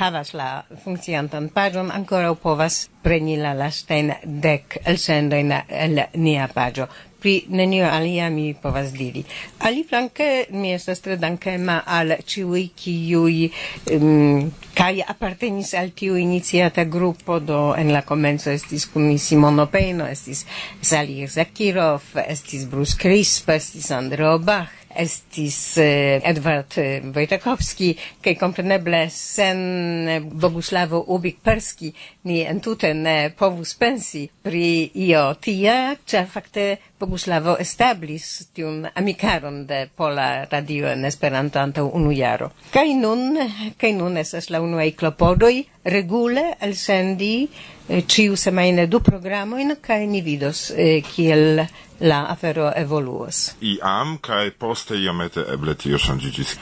havas 0.03 0.35
la 0.35 0.51
funkciantan 0.85 1.49
paĝon, 1.55 1.93
ankoraŭ 1.95 2.35
povas 2.43 2.89
preni 3.03 3.39
la 3.41 3.55
lastajn 3.57 4.13
dek 4.25 4.81
elsendojn 4.85 5.55
el 5.69 6.03
nia 6.21 6.49
paĝo 6.55 6.89
pri 7.21 7.45
nenio 7.49 7.87
alia 7.91 8.31
mi 8.31 8.55
povas 8.55 8.93
diri. 8.93 9.25
Ali 9.59 9.85
flanke 9.85 10.47
mi 10.51 10.73
estas 10.73 11.01
tre 11.01 11.17
dankema 11.17 11.83
al 11.87 12.17
ciui 12.25 12.71
kiui 12.77 13.51
um, 13.97 14.51
kai 14.79 15.03
appartenis 15.03 15.75
al 15.75 15.91
tiu 15.91 16.17
iniziata 16.17 16.85
gruppo 16.85 17.39
do 17.39 17.75
en 17.75 17.93
la 17.93 18.03
comenzo 18.03 18.51
estis 18.51 18.87
kun 18.87 19.09
mi 19.09 19.19
Simono 19.19 19.67
Peno, 19.67 20.07
estis 20.07 20.45
Salir 20.81 21.29
Zakirov, 21.29 22.13
estis 22.29 22.69
Bruce 22.71 22.97
Crisp, 22.99 23.51
estis 23.51 23.91
Andreo 23.91 24.39
Bach, 24.39 24.79
estis 24.99 25.77
eh, 25.79 26.21
Edward 26.25 26.79
eh, 26.79 27.03
Wojtakowski, 27.15 27.93
kaj 28.25 28.35
kompreneble 28.41 29.05
sen 29.13 29.61
eh, 30.09 30.21
Boguslavo 30.23 31.05
Ubik-Perski 31.15 31.93
ni 32.29 32.43
entute 32.45 32.93
ne 32.95 33.17
povus 33.39 33.75
pensi 33.81 34.27
pri 34.43 34.91
io 35.09 35.25
tia, 35.41 35.97
ĉar 36.05 36.29
fakte 36.31 36.69
Boguslavo 36.99 37.55
establis 37.63 38.27
tiun 38.55 38.83
amikaron 38.95 39.61
de 39.67 39.85
Pola 39.97 40.45
Radio 40.51 40.89
en 40.91 41.05
Esperanto 41.07 41.61
antaŭ 41.63 41.87
unu 41.95 42.13
jaro. 42.13 42.51
Kaj 42.75 42.89
nun, 42.99 43.39
kaj 43.79 43.93
nun 44.01 44.19
estas 44.19 44.51
la 44.51 44.61
unuaj 44.65 44.91
klopodoj 44.99 45.55
regule 45.85 46.49
elsendi 46.61 47.09
sendi 47.09 47.49
eh, 47.89 48.37
semajne 48.37 48.87
du 48.87 49.01
programoin, 49.01 49.77
kaj 49.81 50.07
ni 50.07 50.21
vidos 50.23 50.71
eh, 50.71 51.03
kiel 51.03 51.67
la 52.01 52.27
afero 52.31 52.73
evoluos. 52.77 53.55
I 53.61 53.79
am, 53.83 54.19
kai 54.19 54.51
poste 54.51 54.95
iomete 54.95 55.45
eble 55.53 55.75
tio 55.75 55.99
sangigis. 55.99 56.57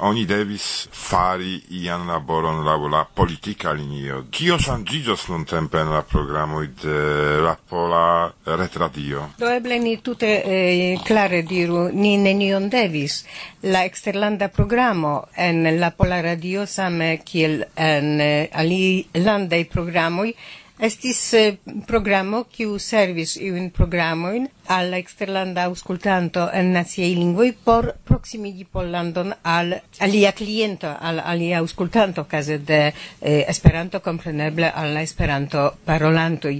Oni 0.00 0.24
devis 0.26 0.88
fari 0.92 1.60
ian 1.70 2.06
laboron 2.06 2.64
lau 2.64 2.88
la 2.88 3.04
politica 3.04 3.72
linio. 3.72 4.24
Kio 4.30 4.58
troviĝos 5.08 5.28
nun 5.30 5.44
tempe 5.48 5.78
en 5.80 5.88
la 5.88 6.02
programoj 6.04 6.66
de 6.82 7.40
la 7.40 7.54
Pola 7.56 8.30
Retradio. 8.44 9.22
Do 9.38 9.48
eble 9.48 9.78
ni 9.80 9.96
tute 10.04 10.28
eh, 10.44 10.98
clare 11.06 11.40
diru, 11.48 11.88
ni 11.92 12.18
nenion 12.20 12.68
devis. 12.68 13.24
La 13.62 13.86
exterlanda 13.88 14.48
programo 14.48 15.24
en 15.34 15.64
la 15.80 15.90
Pola 15.96 16.20
Radio 16.20 16.66
same 16.66 17.22
kiel 17.24 17.64
en 17.74 18.20
eh, 18.20 18.50
alilandaj 18.52 19.64
programoi 19.72 20.34
Estis 20.78 21.18
eh, 21.34 21.56
programo 21.86 22.44
kiu 22.54 22.76
servis 22.78 23.32
iun 23.42 23.64
programojn 23.74 24.44
al 24.70 24.92
eksterlanda 24.94 25.64
aŭskultanto 25.66 26.44
en 26.54 26.68
naciaj 26.76 27.08
lingvoj 27.18 27.48
por 27.64 27.88
proksimigi 28.06 28.62
Pollandon 28.76 29.32
al 29.42 29.74
alia 30.06 30.30
kliento, 30.38 30.92
al 31.00 31.18
alia 31.18 31.58
aŭskultanto 31.58 32.24
kaze 32.30 32.60
de 32.68 32.78
eh, 32.92 33.40
Esperanto 33.50 33.98
kompreneble 34.04 34.70
al 34.70 34.94
la 34.94 35.02
Esperanto 35.02 35.64
parolantoj. 35.84 36.54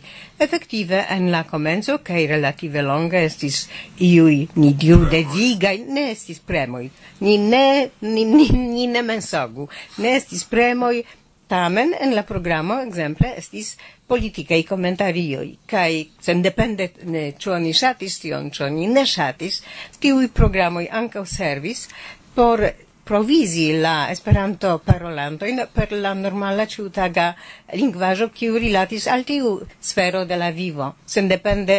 Efektive 0.49 1.05
en 1.15 1.31
la 1.31 1.45
komenco 1.47 2.01
kaj 2.03 2.27
relative 2.33 2.83
longe 2.83 3.23
estis 3.29 3.69
iuj 4.03 4.49
ni 4.57 4.73
diru 4.75 5.07
devigaj, 5.15 5.77
ne 5.87 6.09
estis 6.17 6.43
premoj, 6.43 6.89
ni 7.21 7.39
ne 7.39 7.65
ni, 8.01 8.25
ni, 8.25 8.51
ni 8.51 8.91
ne 8.91 9.07
mensogu, 9.13 9.71
ne 10.03 10.17
estis 10.19 10.43
premoj, 10.45 11.05
Tamen 11.49 11.95
en 12.01 12.15
la 12.15 12.23
programo, 12.29 12.75
exemple, 12.85 13.31
estis 13.41 13.71
politikaj 14.11 14.59
komentarioj 14.69 15.47
kaj 15.73 15.93
sendepende 16.27 16.91
ne, 17.15 17.23
ĉu 17.41 17.55
oni 17.57 17.73
ŝatis 17.79 18.19
tion, 18.25 18.51
ĉu 18.53 18.67
oni 18.67 18.89
ne 18.93 19.05
ŝatis, 19.09 19.63
tiuj 20.03 20.29
programoj 20.41 20.85
ankaŭ 21.01 21.25
servis 21.37 21.87
por 22.35 22.67
provizi 23.09 23.73
la 23.81 23.95
esperanto 24.13 24.75
parolanto 24.85 25.49
in 25.49 25.63
per 25.73 25.95
la 26.05 26.13
normala 26.13 26.67
ciutaga 26.69 27.31
lingvaĵo 27.73 28.29
kiu 28.37 28.61
rilatis 28.61 29.09
al 29.09 29.25
tiu 29.25 29.55
sfero 29.81 30.27
de 30.29 30.37
la 30.37 30.51
vivo 30.61 30.91
sendepende 31.07 31.79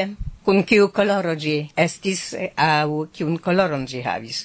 kun 0.49 0.63
kiu 0.65 0.87
koloro 0.89 1.35
ĝi 1.37 1.53
estis 1.77 2.21
aŭ 2.57 3.05
kiun 3.13 3.35
koloron 3.37 3.83
ĝi 3.85 4.01
havis. 4.01 4.39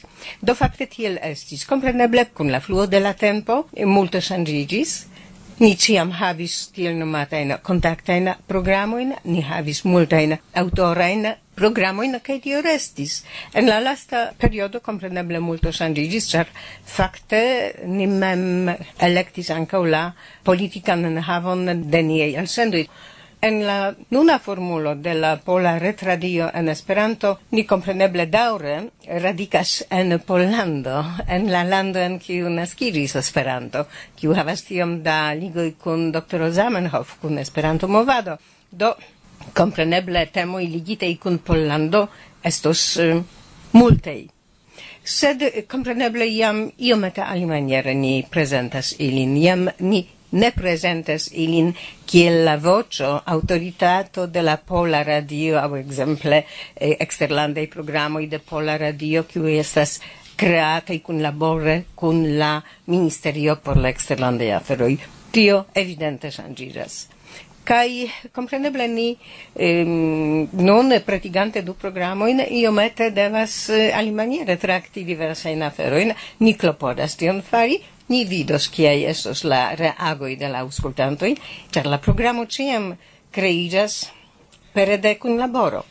Do 0.45 0.53
fakte 0.59 0.85
tiel 0.95 1.17
estis. 1.31 1.63
Kompreneble 1.65 2.27
kun 2.37 2.51
la 2.53 2.61
fluo 2.61 2.85
de 2.87 3.01
la 3.01 3.15
tempo 3.17 3.63
multe 3.89 4.21
ŝanĝiĝis, 4.21 4.93
Ni 5.63 5.77
ciam 5.79 6.09
havis 6.11 6.55
tiel 6.75 6.97
nomatajn 6.99 7.53
kontaktajn 7.63 8.33
programojn, 8.51 9.13
ni 9.31 9.43
havis 9.47 9.85
multajn 9.87 10.33
aŭtorajn 10.59 11.29
programojn 11.55 12.19
kaj 12.27 12.41
tio 12.43 12.63
restis. 12.67 13.21
En 13.55 13.71
la 13.71 13.77
lasta 13.79 14.25
periodo 14.43 14.81
kompreneble 14.83 15.39
multo 15.39 15.71
ŝanĝiĝis, 15.71 16.27
ĉar 16.33 16.51
fakte 16.97 17.43
ni 17.87 18.09
mem 18.11 18.73
elektis 18.99 19.53
ankaŭ 19.55 19.85
la 19.95 20.03
politikan 20.43 21.07
enhavon 21.13 21.65
de 21.91 22.03
niaj 22.03 22.33
elsendoj. 22.43 22.83
En 23.45 23.67
la 23.67 23.95
nuna 24.09 24.39
formulo 24.39 24.95
de 24.97 25.13
la 25.15 25.37
Pola 25.37 25.79
Retradio 25.79 26.51
en 26.55 26.71
Esperanto 26.71 27.41
ni 27.51 27.67
compreneble 27.67 28.25
daure 28.27 28.89
radikas 29.21 29.85
en 29.91 30.19
Pollando, 30.19 31.05
en 31.29 31.53
la 31.53 31.61
lando 31.63 32.01
en 32.01 32.17
kiu 32.19 32.49
naskiĝis 32.49 33.19
Esperanto, 33.21 33.83
kiu 34.17 34.33
havas 34.33 34.65
tiom 34.65 35.03
da 35.05 35.35
ligoj 35.37 35.75
kun 35.77 36.09
doktoro 36.15 36.49
Zamenhof, 36.51 37.19
kun 37.21 37.37
Esperanto 37.39 37.87
movado. 37.87 38.39
Do 38.71 38.95
compreneble 39.53 40.25
temoj 40.33 40.65
ligitej 40.65 41.19
kun 41.21 41.37
Pollando 41.37 42.07
estos 42.43 42.97
uh, 42.97 43.21
multej. 43.77 44.25
Sed 45.05 45.45
eh, 45.51 45.67
compreneble 45.69 46.33
iam 46.33 46.71
iomete 46.79 47.21
alimaniere 47.21 47.93
ni 47.93 48.23
presentas 48.25 48.97
ilin, 48.99 49.37
iam 49.37 49.69
ni 49.81 50.07
ne 50.35 50.51
presentes 50.51 51.29
ilin 51.33 51.73
kiel 52.07 52.43
la 52.45 52.57
vocio 52.59 53.21
autoritato 53.25 54.27
de 54.27 54.43
la 54.43 54.57
Pola 54.57 55.03
Radio 55.03 55.59
au 55.59 55.77
exemple 55.77 56.45
eh, 56.75 56.97
exterlandei 56.99 57.69
programoi 57.69 58.27
de 58.27 58.39
Pola 58.39 58.77
Radio 58.77 59.25
kiu 59.25 59.47
estas 59.47 60.01
creatai 60.37 61.01
cun 61.01 61.23
labore 61.23 61.85
cun 61.95 62.37
la 62.39 62.63
Ministerio 62.87 63.57
por 63.57 63.77
la 63.77 63.89
Exterlandei 63.89 64.51
Aferoi. 64.51 64.99
Tio 65.31 65.67
evidente 65.73 66.31
sangiras. 66.31 67.09
Kai 67.65 68.11
compreneble 68.33 68.87
ni 68.87 69.17
ehm, 69.57 70.49
non 70.53 71.01
praticante 71.05 71.63
du 71.63 71.75
programo 71.75 72.27
in 72.27 72.45
iomete 72.51 73.11
devas 73.11 73.71
eh, 73.71 73.91
alimaniere 73.91 74.59
trakti 74.59 75.05
diversa 75.05 75.49
in 75.49 75.63
aferoin, 75.63 76.13
ni 76.39 76.55
klopodas 76.57 77.17
tion 77.17 77.41
fari, 77.41 77.81
Ni 78.09 78.25
vidos 78.25 78.69
kiai 78.69 79.05
estos 79.09 79.45
la 79.45 79.75
reagoi 79.75 80.37
de 80.37 80.49
la 80.49 80.61
auscultantoi, 80.61 81.35
cer 81.73 81.87
la 81.87 81.99
programo 81.99 82.47
ciam 82.47 82.93
creigas 83.31 84.11
per 84.75 85.01
de 85.01 85.17
kunlaboro 85.19 85.85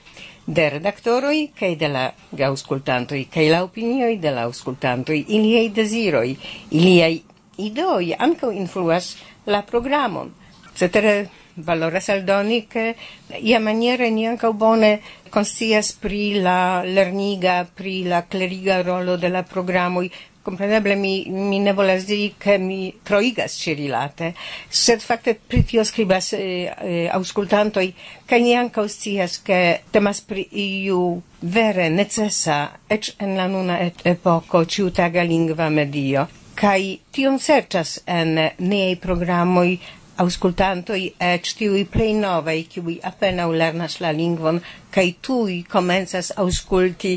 de 0.45 0.69
redaktoroi 0.69 1.51
kai 1.55 1.75
de 1.79 1.87
la 1.87 2.03
aŭskultantoj 2.49 3.21
kai 3.31 3.47
la 3.49 3.63
opinioi 3.63 4.17
de 4.19 4.31
la 4.31 4.43
auscultantoi 4.49 5.23
iliei 5.37 5.69
desiroi 5.71 6.35
iliei 6.71 7.21
idoi 7.57 8.13
ankaŭ 8.17 8.51
influas 8.51 9.15
la 9.45 9.61
programon. 9.63 10.33
Cetere 10.75 11.29
valoras 11.55 12.09
aldoni 12.09 12.67
che 12.67 12.95
ia 13.39 13.59
maniere 13.59 14.09
ni 14.09 14.27
anca 14.27 14.51
bone 14.51 15.01
consias 15.29 15.93
pri 15.93 16.41
la 16.41 16.83
lerniga 16.83 17.63
pri 17.65 18.03
la 18.03 18.25
cleriga 18.27 18.81
rolo 18.81 19.17
de 19.17 19.29
la 19.29 19.43
programoi 19.43 20.11
compreneble 20.43 20.95
mi, 20.95 21.25
mi 21.29 21.59
ne 21.59 21.73
volas 21.73 22.05
diri 22.05 22.35
che 22.37 22.57
mi 22.57 22.93
troigas 23.01 23.55
cirilate, 23.57 24.33
sed 24.67 24.99
facte 24.99 25.35
pri 25.35 25.63
tio 25.63 25.83
scribas 25.83 26.33
eh, 26.33 26.73
eh, 26.77 27.07
auscultantoi, 27.07 27.93
ca 28.25 28.37
ni 28.37 28.53
anca 28.55 28.85
scias 28.87 29.41
che 29.41 29.83
temas 29.89 30.21
pri 30.21 30.47
iu 30.51 31.21
vere 31.39 31.89
necessa, 31.89 32.79
ec 32.87 33.15
en 33.17 33.35
la 33.35 33.47
nuna 33.47 33.79
et 33.79 34.05
epoco, 34.05 34.65
ciutaga 34.65 35.23
lingva 35.23 35.69
medio, 35.69 36.27
kai 36.53 36.99
tion 37.11 37.39
serĉas 37.39 38.03
en 38.05 38.35
niaj 38.59 38.97
programoj 39.01 39.79
auscultantoi 40.21 41.13
et 41.17 41.47
tiui 41.57 41.85
plei 41.89 42.13
novei, 42.13 42.67
qui 42.69 42.99
appena 43.01 43.47
lernas 43.49 43.99
la 44.03 44.11
lingvon, 44.11 44.59
kai 44.93 45.15
tui 45.21 45.63
comenzas 45.63 46.31
ausculti 46.37 47.15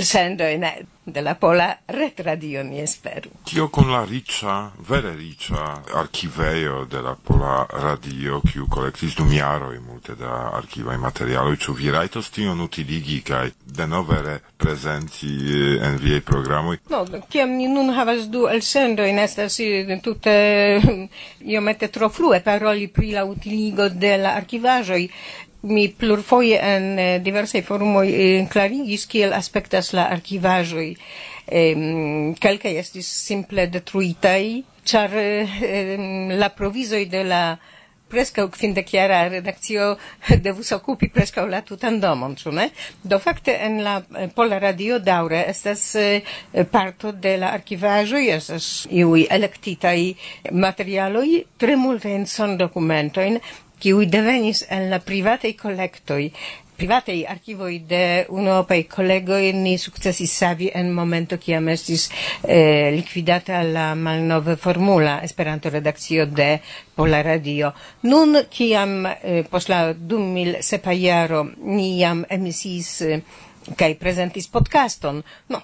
sendoin 0.00 0.64
de 1.12 1.20
la 1.20 1.34
Pola 1.34 1.78
Retradio, 1.86 2.64
mi 2.64 2.80
esperu. 2.80 3.30
Tio 3.44 3.68
con 3.68 3.90
la 3.90 4.04
riccia, 4.04 4.72
vere 4.86 5.14
riccia, 5.14 5.82
archiveio 5.92 6.84
de 6.84 7.00
la 7.00 7.16
Pola 7.20 7.66
Radio, 7.70 8.40
kiu 8.40 8.66
collectis 8.68 9.14
dum 9.16 9.30
jaroi 9.32 9.78
multe 9.78 10.14
da 10.14 10.50
archivai 10.52 10.98
materialoi, 10.98 11.56
ciu 11.56 11.74
vi 11.74 11.90
raitos 11.90 12.30
tion 12.30 12.60
utiligi, 12.60 13.22
kai 13.22 13.52
novere 13.86 14.42
presenti 14.56 15.26
eh, 15.26 15.84
en 15.84 15.96
viei 15.96 16.20
programoi? 16.20 16.78
No, 16.88 17.04
kiam 17.28 17.56
ni 17.56 17.66
nun 17.66 17.90
havas 17.96 18.28
du 18.28 18.46
elsendoi, 18.46 19.12
nestas 19.12 19.58
tutte 20.02 20.32
io 21.52 21.60
mette 21.60 21.88
tro 21.90 22.08
flue 22.08 22.40
paroli 22.40 22.88
pri 22.88 23.12
la 23.12 23.24
utiligo 23.24 23.88
de 23.88 24.16
la 24.16 24.34
archivajoi, 24.34 25.10
mi 25.62 25.88
plurfoje 25.88 26.58
en 26.62 26.98
eh, 26.98 27.18
diversaj 27.22 27.62
forumoj 27.66 28.06
eh, 28.08 28.46
klarigis 28.52 29.06
kiel 29.06 29.34
aspektas 29.34 29.92
la 29.92 30.08
arkivaĵoj. 30.14 30.94
eh, 31.48 31.74
kelkaj 32.40 32.76
estis 32.78 33.08
simple 33.26 33.66
detruitaj, 33.66 34.62
ĉar 34.84 35.10
la 36.38 36.48
provizoj 36.48 37.04
de 37.08 37.24
la 37.24 37.42
preskaŭ 38.08 38.48
kvindekjara 38.50 39.20
redakcio 39.28 39.88
devus 40.46 40.72
okupi 40.72 41.10
preskaŭ 41.12 41.46
la 41.50 41.60
tutan 41.62 42.00
domon, 42.00 42.36
ĉu 42.36 42.52
ne? 42.56 42.68
Do 43.02 43.18
fakte 43.22 43.56
en 43.66 43.82
la 43.84 43.98
eh, 44.00 44.28
Pola 44.34 44.58
Radio 44.62 44.98
daŭre 44.98 45.44
estas 45.50 45.84
eh, 46.00 46.36
parto 46.72 47.12
de 47.12 47.36
la 47.42 47.52
arkivaĵoj, 47.58 48.24
estas 48.36 48.68
iuj 48.90 49.26
elektitaj 49.38 49.98
materialoj, 50.52 51.28
tre 51.58 51.76
multajn 51.76 52.26
sondokumentojn 52.26 53.40
kiuj 53.78 54.06
devenis 54.10 54.64
en 54.68 54.90
la 54.90 54.98
privataj 54.98 55.52
kolektoj 55.58 56.22
privatei 56.78 57.24
archivoi 57.26 57.80
de 57.90 58.26
unuopei 58.28 58.84
collegoi 58.86 59.52
ni 59.52 59.78
successi 59.78 60.26
savi 60.26 60.70
en 60.74 60.92
momento 60.94 61.38
kiam 61.42 61.68
estis 61.72 62.06
eh, 62.42 62.92
liquidata 62.94 63.62
la 63.66 63.94
malnova 63.98 64.54
formula 64.56 65.18
esperanto 65.26 65.70
redakcio 65.74 66.26
de 66.26 66.60
Pola 66.94 67.22
Radio. 67.22 67.72
Nun 68.02 68.44
kiam 68.50 69.06
eh, 69.06 69.42
post 69.50 69.68
la 69.68 69.92
2000 69.92 70.94
jaro 71.02 71.42
ni 71.56 71.98
jam 71.98 72.24
emisis 72.30 73.00
eh, 73.02 73.20
kai 73.76 73.96
presentis 73.98 74.46
podcaston, 74.48 75.22
no, 75.48 75.62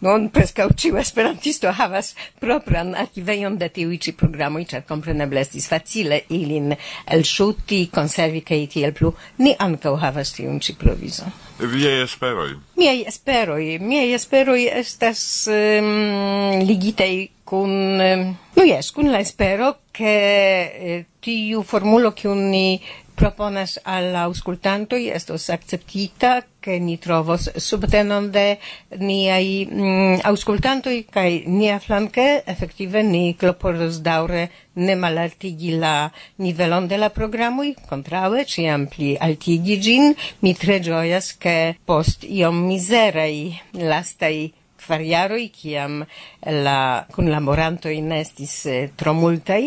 Non 0.00 0.30
prescau 0.32 0.70
ciu 0.72 0.96
esperantisto 0.96 1.68
havas 1.68 2.14
propran 2.40 2.94
archiveion 2.96 3.58
de 3.60 3.68
tiuj 3.68 3.98
ĉi 4.06 4.14
programoj, 4.16 4.64
cer 4.70 4.86
compreneble 4.88 5.42
estis 5.44 5.68
facile 5.68 6.22
ilin 6.32 6.72
el 6.72 7.24
shuti, 7.28 7.82
conservi 7.92 8.40
cae 8.40 8.64
tiel 8.72 8.94
plu. 8.96 9.12
Ni 9.44 9.52
ancau 9.60 9.98
havas 10.00 10.32
tiun 10.38 10.56
ĉi 10.64 10.76
provizon. 10.80 11.36
Viei 11.60 12.00
esperoi? 12.00 12.54
Miei 12.80 13.04
esperoi, 13.04 13.76
miei 13.84 14.14
esperoi 14.16 14.64
estas 14.80 15.20
um, 15.52 16.64
ligitei 16.64 17.26
kun... 17.44 17.76
Um, 18.00 18.24
no 18.56 18.64
jes, 18.64 18.88
kun 18.96 19.12
la 19.12 19.20
espero, 19.20 19.74
ke 19.92 20.10
eh, 20.10 21.04
tiu 21.20 21.60
formulo, 21.66 22.14
kiun 22.16 22.46
ni 22.48 22.80
proponas 23.20 23.76
al 23.84 24.14
auscultantoi 24.16 25.10
estos 25.12 25.50
acceptita 25.50 26.44
che 26.60 26.78
ni 26.80 26.96
trovos 26.96 27.50
subtenon 27.56 28.30
de 28.32 28.58
niai 28.96 29.66
mm, 29.68 30.20
auscultantoi 30.30 31.04
kai 31.16 31.42
nia 31.46 31.78
flanke 31.84 32.42
effettive 32.52 33.02
ni 33.02 33.34
cloporos 33.40 34.00
daure 34.00 34.48
ne 34.74 34.94
malaltigi 34.96 35.76
la 35.82 36.10
nivelon 36.44 36.88
de 36.88 36.96
la 36.96 37.10
programoj 37.18 37.74
kontraŭe 37.90 38.46
ci 38.52 38.64
ampli 38.68 39.10
altigi 39.28 39.76
gin 39.84 40.14
mi 40.40 40.54
tre 40.54 40.80
gioias 40.80 41.34
che 41.36 41.76
post 41.84 42.24
iom 42.24 42.64
miserei 42.70 43.52
lastai 43.72 44.52
kvar 44.80 45.02
jaroj 45.04 45.46
kiam 45.52 46.04
la 46.66 47.04
kunlaborantoj 47.12 47.96
laboranto 47.96 48.20
estis 48.24 48.54
eh, 48.66 48.88
tro 48.96 49.12
multaj 49.14 49.64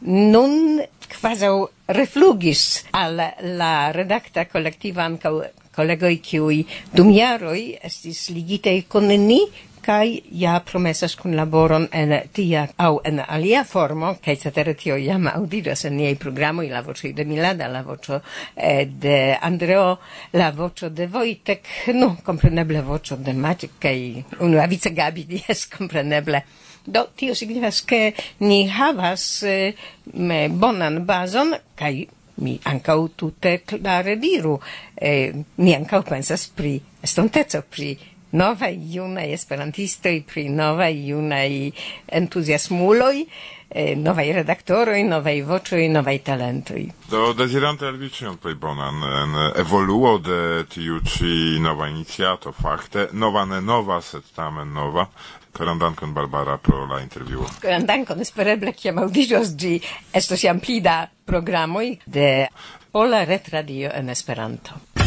nun 0.00 0.80
quasi 1.20 1.48
reflugis 1.88 2.84
al 2.92 3.16
la 3.60 3.72
redacta 3.92 4.46
kolektiva 4.48 5.04
ankaŭ 5.04 5.34
collegoi 5.74 6.18
kiuj 6.18 6.62
dum 6.92 7.10
jaroi 7.14 7.78
estis 7.82 8.28
ligitei 8.34 8.84
con 8.88 9.06
ni 9.08 9.40
kai 9.80 10.22
ja 10.32 10.60
promesas 10.60 11.16
kun 11.16 11.36
laboron 11.36 11.88
en 11.92 12.12
tia 12.32 12.66
au 12.76 13.00
en 13.04 13.20
alia 13.26 13.64
formo 13.64 14.14
kai 14.24 14.36
cetere 14.36 14.74
tio 14.74 14.96
jam 14.96 15.28
audidas 15.28 15.84
en 15.84 15.96
niei 15.96 16.16
programoj 16.16 16.68
la 16.70 16.82
voce 16.82 17.12
de 17.12 17.24
Milada 17.24 17.68
la 17.68 17.82
voce 17.82 18.20
eh, 18.56 18.86
de 18.86 19.36
Andreo 19.40 19.98
la 20.32 20.50
voce 20.50 20.90
de 20.90 21.06
Wojtek 21.06 21.66
no 21.94 22.16
compreneble 22.24 22.82
voce 22.82 23.16
de 23.16 23.32
Maciek 23.32 23.78
kai 23.80 24.24
unu 24.40 24.60
vice 24.68 24.90
Gabi 24.90 25.24
dies 25.24 25.66
compreneble. 25.76 26.44
Do 26.86 27.06
tio 27.16 27.34
signifas 27.34 27.80
ke 27.80 28.12
ni 28.40 28.68
havas 28.68 29.42
eh, 29.42 29.74
bonan 30.48 31.04
bazon 31.06 31.54
kaj 31.76 32.06
mi 32.40 32.58
ankaŭ 32.64 33.08
tutte 33.16 33.58
clare 33.66 34.16
diru 34.16 34.58
eh, 34.96 35.32
mi 35.56 35.74
ankaŭ 35.76 36.02
pensas 36.08 36.48
pri 36.56 36.78
estonteco 37.02 37.62
pri 37.70 37.96
nova 38.32 38.68
iuna 38.70 39.24
esperantistoj, 39.26 40.22
pri 40.22 40.48
novaj 40.48 40.94
junaj 41.08 41.70
entuziasmuloj, 42.06 43.24
eh, 43.70 43.96
novaj 43.96 44.32
redaktoroj, 44.32 45.02
novaj 45.04 45.42
voĉoj, 45.42 45.88
novaj 45.88 46.18
talentoj. 46.18 46.84
Do 47.10 47.32
desiderante 47.32 47.86
al 47.86 47.98
vicino 47.98 48.36
poi 48.36 48.54
bonan 48.54 49.02
en 49.02 49.36
evoluo 49.56 50.18
de 50.18 50.64
tiu 50.70 51.00
ĉi 51.00 51.58
nova 51.60 51.88
iniciato 51.88 52.52
fakte 52.52 53.08
nova 53.12 53.44
ne 53.44 53.60
nova, 53.60 54.00
sed 54.00 54.22
tamen 54.34 54.72
nova 54.72 55.06
Caran 55.52 55.78
dankon 55.78 56.14
Barbara 56.14 56.58
pro 56.58 56.84
la 56.86 57.00
intervjuo. 57.02 57.48
Caran 57.60 57.86
dankon, 57.86 58.20
espereble 58.24 58.72
kiam 58.76 59.02
audiĝos 59.02 59.54
ĝi 59.60 59.74
estos 60.22 60.44
jam 60.46 60.60
pli 60.62 60.80
da 60.84 61.02
programoj 61.26 61.86
de 62.06 62.30
Pola 62.90 63.24
Retradio 63.24 63.90
en 63.94 64.08
Esperanto. 64.10 64.99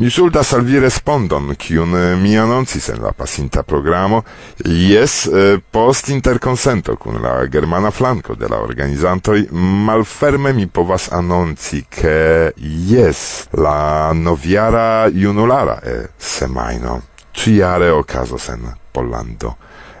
Mi 0.00 0.10
sulta 0.10 0.44
salvi 0.44 0.78
respondon, 0.78 1.56
kiun 1.58 1.94
eh, 1.98 2.12
mi 2.14 2.36
annoncis 2.38 2.84
en 2.92 3.00
la 3.02 3.10
pasinta 3.10 3.64
programo, 3.66 4.20
jes, 4.62 5.24
eh, 5.26 5.58
post 5.58 6.12
interconsento 6.14 6.94
cun 6.94 7.18
la 7.18 7.32
germana 7.50 7.90
flanko 7.90 8.36
de 8.38 8.46
la 8.46 8.60
organizantoi, 8.62 9.48
malferme 9.50 10.52
mi 10.54 10.68
povas 10.68 11.08
annonci 11.10 11.86
che 11.88 12.52
jes, 12.54 13.48
la 13.58 14.12
noviara 14.14 15.08
junulara 15.10 15.80
e 15.82 16.10
semaino, 16.16 17.02
ciare 17.32 17.90
ocasos 17.90 18.46
en 18.54 18.70
Pollando, 18.92 19.56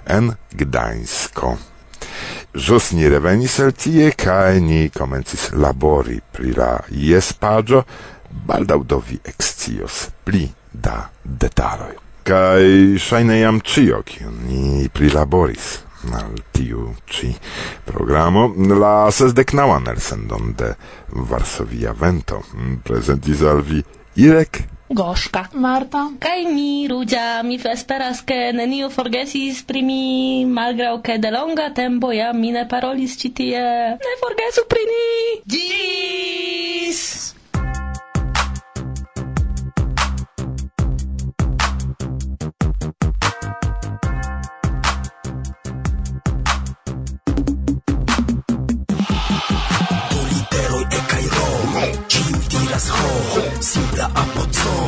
en 0.06 0.30
Gdańsko. 0.54 1.56
Ĵus 2.54 2.92
ni 2.94 3.10
revenis 3.10 3.58
el 3.60 3.74
tie 3.74 4.12
cae 4.14 4.62
ni 4.62 4.86
komencis 4.94 5.50
labori 5.58 6.20
pri 6.22 6.54
la 6.54 6.70
jes 6.88 7.34
pagio, 7.34 7.82
baldau 8.30 8.84
do 8.84 9.00
vi 9.00 9.18
excios 9.24 10.08
pli 10.24 10.48
da 10.70 11.08
detaloi. 11.22 11.96
Kai 12.22 12.98
shaine 13.00 13.40
jam 13.40 13.60
cio, 13.64 14.02
kion 14.04 14.42
ni 14.46 14.88
prilaboris 14.92 15.78
al 16.12 16.38
tiu 16.52 16.94
ci 17.10 17.32
programo, 17.84 18.52
la 18.78 19.10
sesdeknaŭan 19.10 19.88
elsendon 19.90 20.54
de 20.56 20.72
Varsovia 21.08 21.92
Vento 21.92 22.42
prezentis 22.84 23.42
al 23.42 23.62
vi 23.66 23.82
Irek 24.16 24.62
Goszka. 24.88 25.48
Marta. 25.52 26.08
Kaj 26.18 26.44
mi, 26.48 26.88
Rudzia, 26.88 27.42
mi 27.44 27.58
vesperas, 27.60 28.22
ke 28.24 28.52
nenio 28.56 28.88
forgesis 28.88 29.60
pri 29.68 29.82
mi, 29.84 30.46
malgrau 30.48 31.02
ke 31.04 31.18
de 31.20 31.30
longa 31.30 31.68
tempo 31.76 32.08
ja 32.12 32.32
mi 32.32 32.52
ne 32.52 32.64
parolis 32.68 33.18
ci 33.20 33.28
tie. 33.36 33.60
Ne 34.00 34.14
forgesu 34.22 34.64
pri 34.64 34.86
ni! 34.88 35.08
Gis! 35.44 37.37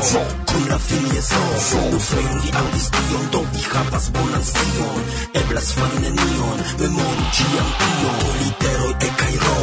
Ĉu 0.00 0.20
kun 0.48 0.62
la 0.68 0.78
filieso 0.80 1.40
Ofendi 1.96 2.52
audis 2.60 2.86
tion 2.94 3.26
Do 3.32 3.40
vi 3.52 3.64
havas 3.72 4.06
bonan 4.14 4.44
scion. 4.50 5.02
Eblas 5.40 5.68
fari 5.76 6.00
nenion 6.04 6.62
Memoru 6.80 7.26
ciam 7.36 7.68
tion 7.82 8.22
Literoi 8.38 8.94
E 9.08 9.10
kai 9.20 9.36
ro 9.44 9.56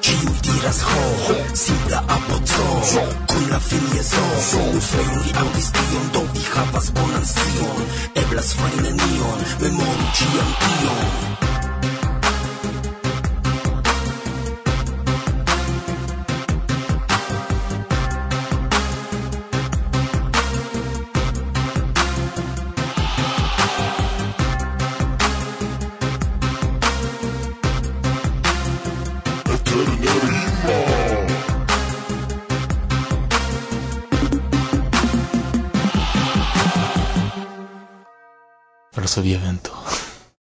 Ciu 0.00 0.32
diras 0.46 0.80
ho 0.88 1.36
Simpla 1.64 2.00
apoco 2.16 2.66
Kun 3.28 3.46
la 3.52 3.60
filieso 3.68 4.24
Ofendi 4.80 5.36
audis 5.44 5.70
tion 5.76 6.12
Do 6.16 6.26
vi 6.32 6.46
havas 6.54 6.92
bonan 6.96 7.26
scion. 7.34 7.88
Eblas 8.24 8.54
fari 8.56 8.86
nenion 8.88 9.48
Memoru 9.60 10.12
ciam 10.16 10.54
tion 10.64 11.53